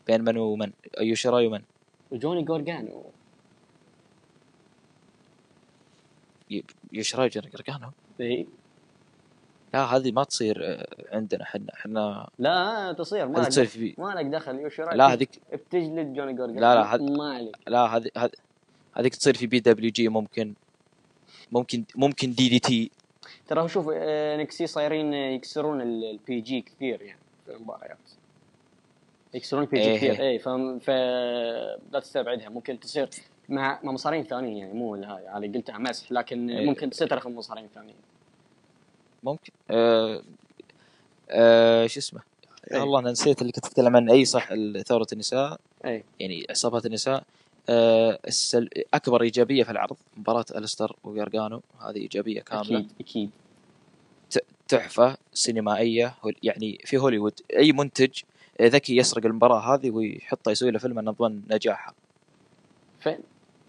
[0.07, 1.61] بين من ومن؟ ايو شراي ومن
[2.11, 3.03] وجوني جورجانو.
[6.93, 8.45] يو شراي جرجانو إيه.
[9.74, 14.26] لا هذه ما تصير آه، عندنا إحنا إحنا لا تصير ما تصير في ما لك
[14.26, 17.55] دخل يوشراي لا هذيك بتجلد جوني جورجانو لا، لا، هذ- ما عليك.
[17.67, 18.09] لا هذه
[18.93, 20.53] هذيك تصير في بي دبليو جي ممكن
[21.51, 22.91] ممكن ممكن دي دي تي.
[23.47, 23.89] ترى شوف
[24.39, 27.97] نكسي صايرين يكسرون البي جي كثير يعني في المباريات.
[29.34, 29.97] يكسرون البي جي إيه.
[29.97, 30.21] كثير.
[30.21, 30.49] اي ف
[30.84, 30.89] ف
[31.91, 32.49] لا تستبعدها.
[32.49, 33.09] ممكن تصير
[33.49, 35.28] مع مصارين ثانيين يعني مو هاي.
[35.28, 36.65] هذه قلتها مسح لكن إيه.
[36.65, 37.95] ممكن تصير ترى مصارين ثانيين.
[39.24, 39.51] ممكن.
[39.71, 40.21] آه
[41.30, 42.21] آه شو اسمه؟
[42.71, 42.78] إيه.
[42.78, 44.13] يا الله أنا نسيت اللي كنت أتكلم عنه.
[44.13, 44.49] أي صح
[44.88, 45.59] ثورة النساء.
[45.86, 46.03] أي.
[46.19, 47.24] يعني عصابات النساء.
[47.69, 48.69] آه السل...
[48.93, 49.97] أكبر إيجابية في العرض.
[50.17, 52.78] مباراة الستر ويرجانو هذه إيجابية كاملة.
[52.80, 53.30] أكيد أكيد.
[54.67, 56.15] تحفة سينمائية.
[56.43, 57.39] يعني في هوليوود.
[57.57, 58.21] أي منتج
[58.61, 61.93] ذكي يسرق المباراة هذه ويحطها يسوي له فيلم اظن نجاحها
[62.99, 63.19] فعلا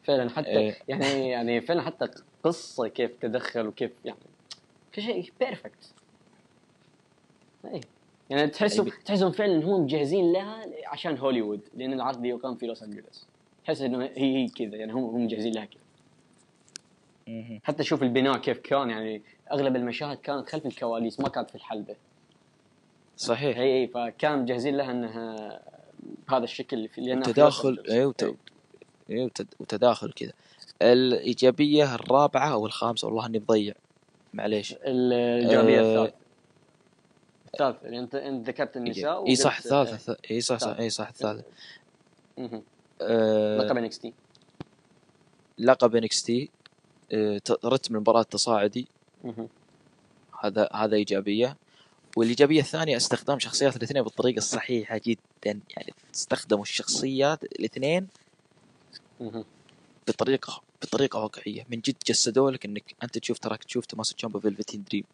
[0.05, 0.77] فعلا حتى إيه.
[0.89, 2.09] يعني يعني فعلا حتى
[2.45, 4.19] قصة كيف تدخل وكيف يعني
[4.95, 5.95] كل شيء perfect
[7.65, 7.81] اي
[8.31, 13.27] يعني تحسهم تحسهم فعلا هم مجهزين لها عشان هوليوود لأن العرض يقام في لوس أنجلوس.
[13.65, 15.81] تحس إنه هي هي كذا يعني هم هم مجهزين لها كذا.
[17.65, 19.23] حتى شوف البناء كيف كان يعني
[19.53, 21.97] أغلب المشاهد كانت خلف الكواليس ما كانت في الحلبة.
[23.17, 23.59] صحيح.
[23.59, 25.61] اي اي فكان مجهزين لها إنها
[26.29, 27.83] بهذا الشكل لوس تداخل.
[27.91, 28.05] اي
[29.25, 29.47] وت...
[29.61, 30.33] وتداخل كذا.
[30.83, 33.75] الإيجابية الرابعة أو الخامسة والله إني مضيع.
[34.35, 34.75] معليش.
[34.85, 36.17] الإيجابية آه، الثالثة.
[37.55, 40.77] الثالثة يعني انت أنت ذكرت النساء إي صح الثالثه إي صح صح.
[40.79, 41.45] إي صح الثالثه.
[43.01, 44.13] آه، لقب NXT.
[45.59, 46.51] لقب NXT
[47.65, 48.89] رتم المباراة تصاعدي
[50.41, 51.57] هذا هذا إيجابية.
[52.17, 55.21] والإيجابية الثانية استخدام شخصيات الاثنين بالطريقة الصحيحة جدا.
[55.45, 58.09] يعني استخدموا الشخصيات الاثنين
[60.09, 61.67] بطريقة بطريقة واقعية.
[61.71, 65.05] من جد جسدوا لك إنك أنت تشوف تراك تشوف Tommaso Ciampa Velveteen Dream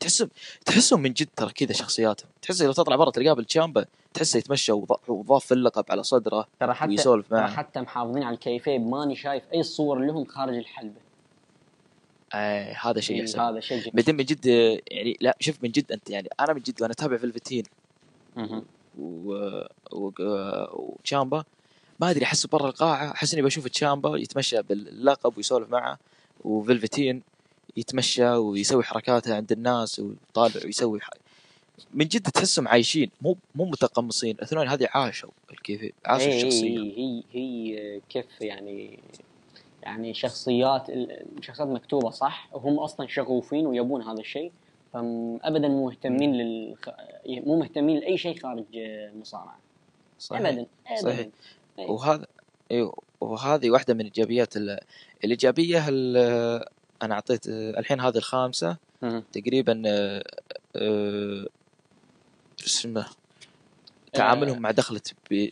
[0.00, 0.28] تحسهم
[0.66, 2.28] تحسهم من جد ترى كذا شخصياتهم.
[2.42, 6.74] تحس لو تطلع برا تلقاه بال Ciampa تحسه يتمشى وض- وضاف اللقب على صدره ترى
[6.74, 7.56] حتى ويسولف معه.
[7.56, 11.00] حتى محافظين على ال kayfabe ماني شايف أي صور لهم خارج الحلبة.
[12.34, 14.46] آه هذا شيء إيه، يحسب هذا شيء جميل بعدين من جد
[14.90, 17.64] يعني لا شوف من جد أنت يعني أنا من جد وأنا أتابع فيلفتين
[18.36, 18.64] مهم.
[18.98, 19.32] و...
[19.92, 20.10] و...
[20.72, 21.44] وتشامبا
[22.00, 23.10] ما أدري احس برا القاعة.
[23.10, 25.98] أحس إني بشوف تشامبا يتمشى باللقب ويسولف معه
[26.44, 27.22] وفيلفتين
[27.76, 31.10] يتمشى ويسوي حركاته عند الناس ويطالع ويسوي ح...
[31.94, 34.36] من جد تحسهم عايشين مو مو متقمصين.
[34.36, 36.78] الاثنين هذه عاشوا الكيف عاشوا إيه، الشخصية.
[36.78, 38.98] هي هي هي كيف يعني
[39.82, 44.52] يعني شخصيات الشخصيات مكتوبة صح وهم أصلا شغوفين ويبون هذا الشيء
[44.92, 46.76] فابدا مو مهتمين لل
[47.26, 49.58] مو مهتمين لأي شيء خارج المصارعه
[50.18, 50.98] صحيح ابدا صحيح.
[50.98, 51.18] ابدا.
[51.18, 51.30] إيه.
[51.78, 52.26] وهذا
[52.70, 54.80] أيوه وهذه واحدة من ايجابيات ال...
[55.24, 56.16] الإيجابية ال...
[57.02, 58.76] أنا أعطيت الحين هذه الخامسة.
[59.32, 60.24] تقريبا آه،
[60.76, 61.46] آه،
[62.66, 63.06] اسمه
[64.12, 65.00] تعاملهم مع دخلة
[65.30, 65.48] ب...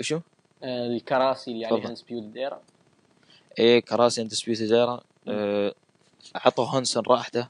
[0.00, 0.20] شو؟
[0.62, 1.66] آه، الكراسي اللي.
[1.66, 2.62] عليها Undisputed Era
[3.58, 5.00] إيه كراسي Undisputed Era
[6.34, 7.48] عطوا هانسون راحته.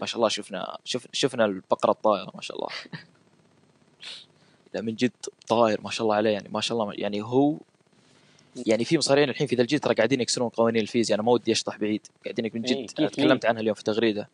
[0.00, 1.06] ما شاء الله شفنا شف...
[1.12, 2.68] شفنا البقرة الطائرة ما شاء الله.
[4.74, 5.12] لا من جد
[5.48, 7.56] طاير ما شاء الله عليه يعني ما شاء الله يعني هو
[8.66, 11.52] يعني في مصارعين الحين في ذا الجيل ترى قاعدين يكسرون قوانين الفيزياء أنا ما ودي
[11.52, 13.08] أشطح بعيد قاعدين من إيه، جد لي.
[13.08, 14.28] تكلمت عنها اليوم في تغريدة.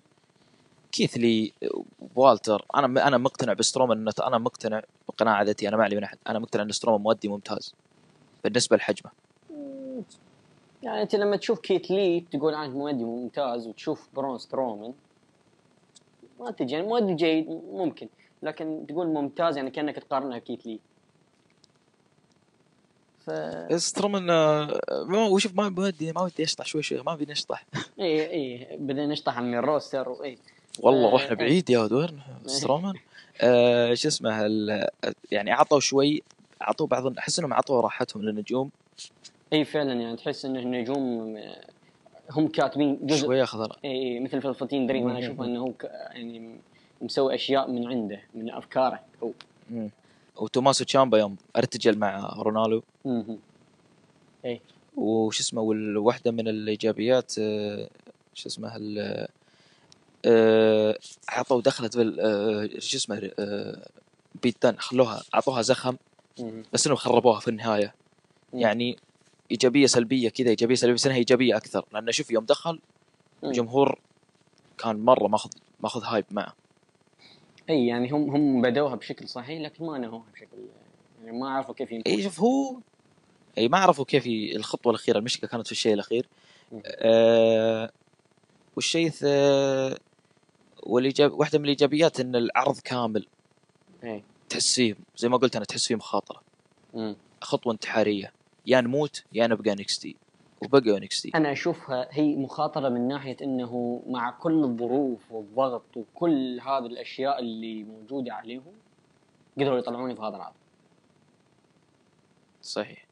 [0.92, 1.52] كيث لي
[2.16, 6.18] والتر؟ أنا أنا مقتنع بسترومان أنا مقتنع بقناعة ذاتي أنا ما علي من أحد.
[6.28, 7.74] أنا مقتنع إن سترومان مؤدي ممتاز
[8.44, 9.10] بالنسبة لحجمه
[10.82, 14.92] يعني أنت لما تشوف كيث لي تقول عنه مؤدي ممتاز وتشوف برون سترومان
[16.40, 18.08] ما تجي يعني مؤدي جيد ممكن.
[18.42, 20.78] لكن تقول ممتاز يعني كأنك تقارنها بكيث لي.
[23.26, 23.30] ف
[23.82, 27.64] سترومان آه، ما وشوف ما ودي ما ودي أشطح شوي شوي ما ودي اشطح
[28.00, 30.38] اي اي بدينا نشطح من ال roster اي
[30.80, 31.34] والله آه، رحنا إيه.
[31.36, 32.94] بعيد يا ود وين سترومان
[33.40, 34.88] آه شو اسمه ال-
[35.30, 36.22] يعني عطوا شوي
[36.60, 38.70] عطوا بعض أحس إنهم عطوا راحتهم للنجوم.
[39.52, 41.64] اي فعلا يعني تحس انه النجوم آه،
[42.30, 45.72] هم كاتبين جزء شوي اخذ اي اي مثل في Velveteen Dream أنا أشوف إنه هو
[45.72, 46.60] ك- يعني
[47.02, 49.30] مسوي أشياء من عنده من أفكاره هو.
[50.36, 53.38] وتوماسو تشامبا يوم ارتجل مع رانالو مهم.
[54.96, 57.88] وش اسمه والواحده من الإيجابيات آه،
[58.34, 59.28] شو اسمه ال-
[60.24, 60.98] آه،
[61.28, 63.30] عطوا دخلت بال آه، شو اسمه
[64.42, 65.96] بيتان خلوها عطوها زخم.
[66.72, 67.94] بس إنهم خربوها في النهاية.
[68.54, 68.96] يعني
[69.50, 72.78] إيجابية سلبية كذا إيجابية سلبية بس إنها إيجابية أكثر لأن شوف يوم دخل.
[73.44, 73.98] الجمهور
[74.78, 75.50] كان مرة ماخذ
[75.80, 76.54] ماخذ هايب معه
[77.70, 80.56] إي يعني هم هم بدوها بشكل صحيح لكن ما نهوها بشكل
[81.24, 82.06] يعني ما عرفوا كيف ينهوها.
[82.18, 82.76] إي شوف هو
[83.58, 86.26] إي ما عرفوا كيف الخطوة الأخيرة المشكلة كانت في الشيء الأخير.
[86.86, 87.90] آه
[88.76, 89.98] والشيء الث-
[90.82, 93.26] والايجاب واحدة من الإيجابيات إن العرض كامل
[94.04, 96.42] إي تحس فيه زي ما قلت أنا تحس فيه مخاطره
[96.94, 97.16] مم.
[97.40, 98.32] خطوة انتحارية
[98.66, 100.16] يا نموت يا نبقى NXT
[100.64, 106.86] وبقى NXT أنا أشوفها هي مخاطرة من ناحية إنه مع كل الظروف والضغط وكل هذه
[106.86, 108.72] الأشياء اللي موجودة عليهم
[109.58, 110.54] قدروا يطلعوني في هذا العرض
[112.62, 113.06] صحيح.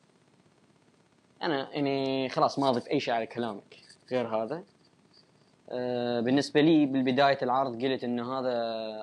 [1.42, 3.76] أنا يعني خلاص ما أضيف أي شيء على كلامك
[4.10, 4.62] غير هذا.
[5.70, 8.54] آه بالنسبة لي بالبداية العرض قلت إن هذا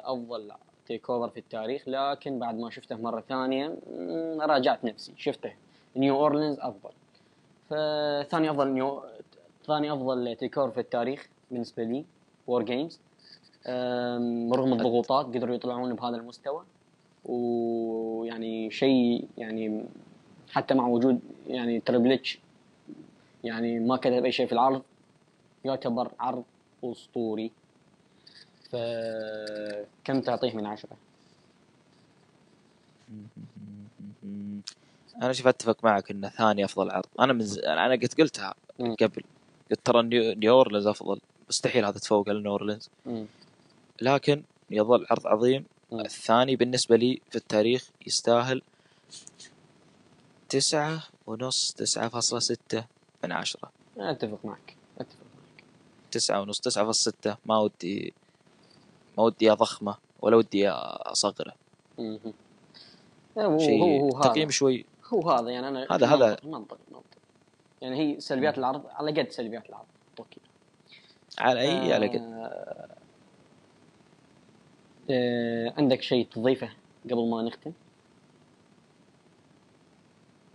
[0.04, 0.52] أفضل
[0.86, 3.78] TakeOver في التاريخ لكن بعد ما شفته مرة ثانية
[4.39, 5.54] راجعت نفسي شفته.
[5.95, 6.91] نيو اورلينز أفضل.
[7.70, 9.03] فثاني أفضل نيو
[9.68, 12.05] ثاني أفضل TakeOver في التاريخ بالنسبة لي
[12.47, 12.99] WarGames
[14.53, 16.63] رغم الضغوطات قدروا يطلعون بهذا المستوى.
[17.26, 19.86] ويعني شيء يعني
[20.51, 22.39] حتى مع وجود يعني Triple H
[23.43, 24.82] يعني ما كتب أي شيء في العرض
[25.65, 26.43] يعتبر عرض
[26.84, 27.51] أسطوري.
[28.70, 30.97] فكم تعطيه من عشرة؟
[35.22, 37.05] أنا شوف أتفق معك انه ثاني أفضل عرض.
[37.20, 37.59] أنا من ز...
[37.59, 38.55] أنا قد قلتها.
[38.80, 39.24] قبل.
[39.70, 40.03] قلت ترى
[40.36, 41.20] نيو اورلينز أفضل.
[41.49, 42.89] مستحيل هذا تفوق على نيو اورلينز.
[44.01, 45.65] لكن يظل عرض عظيم.
[45.91, 45.99] مم.
[45.99, 48.61] الثاني بالنسبة لي في التاريخ يستاهل
[50.49, 52.86] تسعة ونص تسعة فاصلة ستة
[53.24, 53.72] من عشرة.
[53.97, 54.76] أتفق معك.
[54.99, 55.63] أتفق معك.
[56.11, 57.38] تسعة ونص تسعة فاصلة ستة.
[57.45, 58.13] ما ودي
[59.18, 61.53] ما ودي أضخمه ولا ودي أصغره.
[63.57, 67.05] شيء تقييم شوي هو هذا يعني أنا هذا- هذا- منطق منطق منطق.
[67.82, 69.86] يعني هي سلبيات العرض على قد سلبيات العرض.
[70.20, 70.41] أوكي.
[71.39, 72.16] على أي على قد.
[72.22, 72.88] آه،
[75.10, 76.70] آه، عندك شيء تضيفه
[77.05, 77.72] قبل ما نختم؟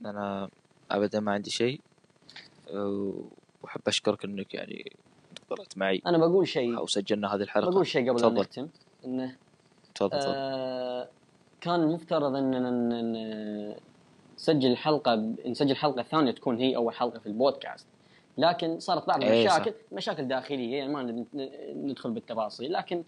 [0.06, 0.48] أنا
[0.90, 1.80] أبدا ما عندي شيء.
[2.70, 3.14] أه،
[3.62, 4.92] وأحب أشكرك إنك يعني
[5.50, 6.02] قرأت معي.
[6.06, 6.78] أنا بقول شيء.
[6.78, 7.70] أو سجلنا هذه الحلقة.
[7.70, 8.40] بقول شيء قبل تفضل.
[8.40, 8.68] نختم
[9.04, 9.36] إنه
[9.94, 10.32] تفضل تفضل.
[10.36, 11.08] آه
[11.60, 13.76] كان المفترض إننا
[14.42, 17.86] نسجل الحلقة نسجل الحلقة الثانية تكون هي أول حلقة في البودكاست
[18.38, 19.42] لكن صارت بعض إيه،.
[19.42, 21.24] المشاكل مشاكل داخلية يعني ما
[21.74, 23.02] ندخل بالتفاصيل لكن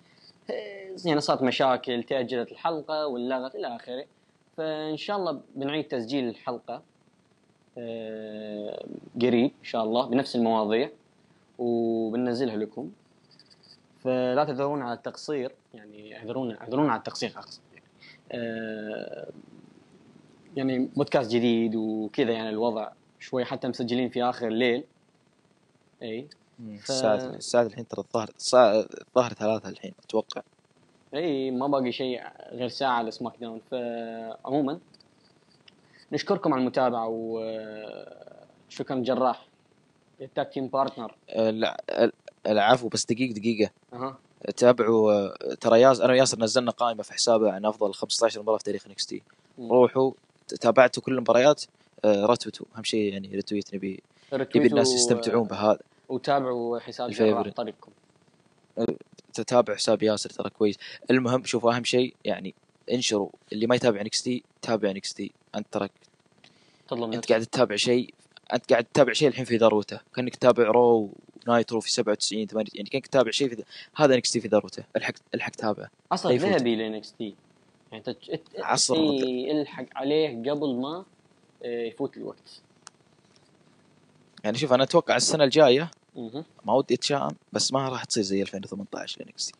[0.50, 4.04] آه، يعني صارت مشاكل تأجلت الحلقة ولغت إلى آخره
[4.56, 6.82] فإن شاء الله بنعيد تسجيل الحلقة
[7.78, 8.86] آه،
[9.22, 10.90] قريب إن شاء الله بنفس المواضيع
[11.58, 12.90] وبننزلها لكم
[14.04, 17.84] فلا تذرون على التقصير يعني اعذرونا اعذرونا على التقصير اقصد يعني.
[20.56, 22.88] يعني بودكاست جديد وكذا يعني الوضع
[23.20, 24.84] شوي حتى مسجلين في آخر الليل.
[26.02, 26.28] اي
[26.80, 28.30] ف- الساعة الساعة الحين ترى الظهر
[29.08, 30.42] الظهر ثلاثة الحين أتوقع.
[31.14, 32.22] اي ما باقي شيء
[32.52, 33.60] غير ساعة على SmackDown.
[33.70, 34.78] فعموما
[36.12, 39.46] نشكركم على المتابعة وشكرا جراح.
[40.20, 41.76] ال tag team partner الع-
[42.46, 43.70] العفو بس دقيقة دقيقة.
[43.92, 44.18] أها.
[44.56, 48.86] تابعوا ترى ياس أنا وياسر نزلنا قائمة في حسابه عن أفضل 15 مباراه في تاريخ
[48.86, 49.22] NXT.
[49.58, 50.12] روحوا
[50.48, 51.62] تابعتوا كل المباريات
[52.04, 54.02] آه، رتوتوا أهم شيء يعني retweet نبي
[54.32, 55.78] نبي الناس رتويتوا- يستمتعون بهذا.
[56.08, 57.44] وتابعوا حساب ال favorite.
[57.44, 57.92] جراح طريقكم.
[59.34, 60.76] تتابع حساب ياسر ترى كويس.
[61.10, 62.54] المهم شوفوا أهم شيء يعني
[62.92, 63.28] انشروا.
[63.52, 65.88] اللي ما يتابع NXT تابع NXT أنت ترى
[66.88, 68.14] تظلم أنت قاعد تتابع شيء
[68.54, 70.00] أنت قاعد تتابع شيء الحين في ذروته.
[70.16, 71.10] كأنك تتابع Raw
[71.46, 73.62] و Nitro في 97 8 يعني كأنك تتابع شيء في.
[73.96, 74.84] هذا NXT في ذروته.
[74.96, 76.36] الحق الحق تابعه أصلا.
[76.36, 77.34] ذهبي ل NXT
[77.94, 78.18] يعني.
[78.28, 78.42] ات...
[78.58, 81.04] عصر اي الحق عليه قبل ما
[81.64, 82.62] آه، يفوت الوقت.
[84.44, 85.90] يعني شوف أنا أتوقع السنة الجاية.
[86.64, 89.52] ما ودي أتشائم بس ما راح تصير زي 2018 ل NXT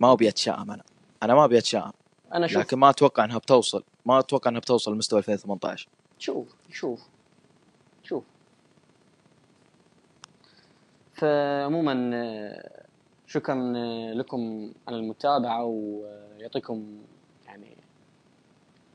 [0.00, 0.82] ما أبي أتشائم أنا.
[1.22, 1.92] أنا ما أبي أتشائم.
[2.34, 2.58] أنا شوف.
[2.62, 5.88] لكن ما أتوقع إنها بتوصل ما أتوقع إنها بتوصل لمستوى 2018
[6.18, 7.00] شوف شوف
[8.02, 8.24] شوف.
[11.14, 12.84] فعموما آه،
[13.30, 16.98] شكرا آه، لكم على المتابعة ويعطيكم
[17.46, 17.76] يعني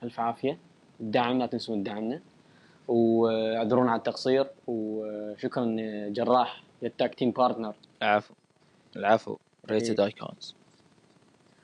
[0.03, 0.57] ألف عافية.
[0.99, 2.21] الدعم لا تنسون دعمنا.
[2.87, 4.47] وأعذرونا على التقصير.
[4.67, 5.75] وشكرا
[6.09, 8.33] جراح لل tag team partner العفو.
[8.95, 9.37] العفو.
[9.69, 9.99] rated.
[9.99, 10.55] icons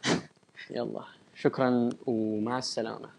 [0.76, 1.04] يلا.
[1.36, 3.10] شكرا ومع السلامة.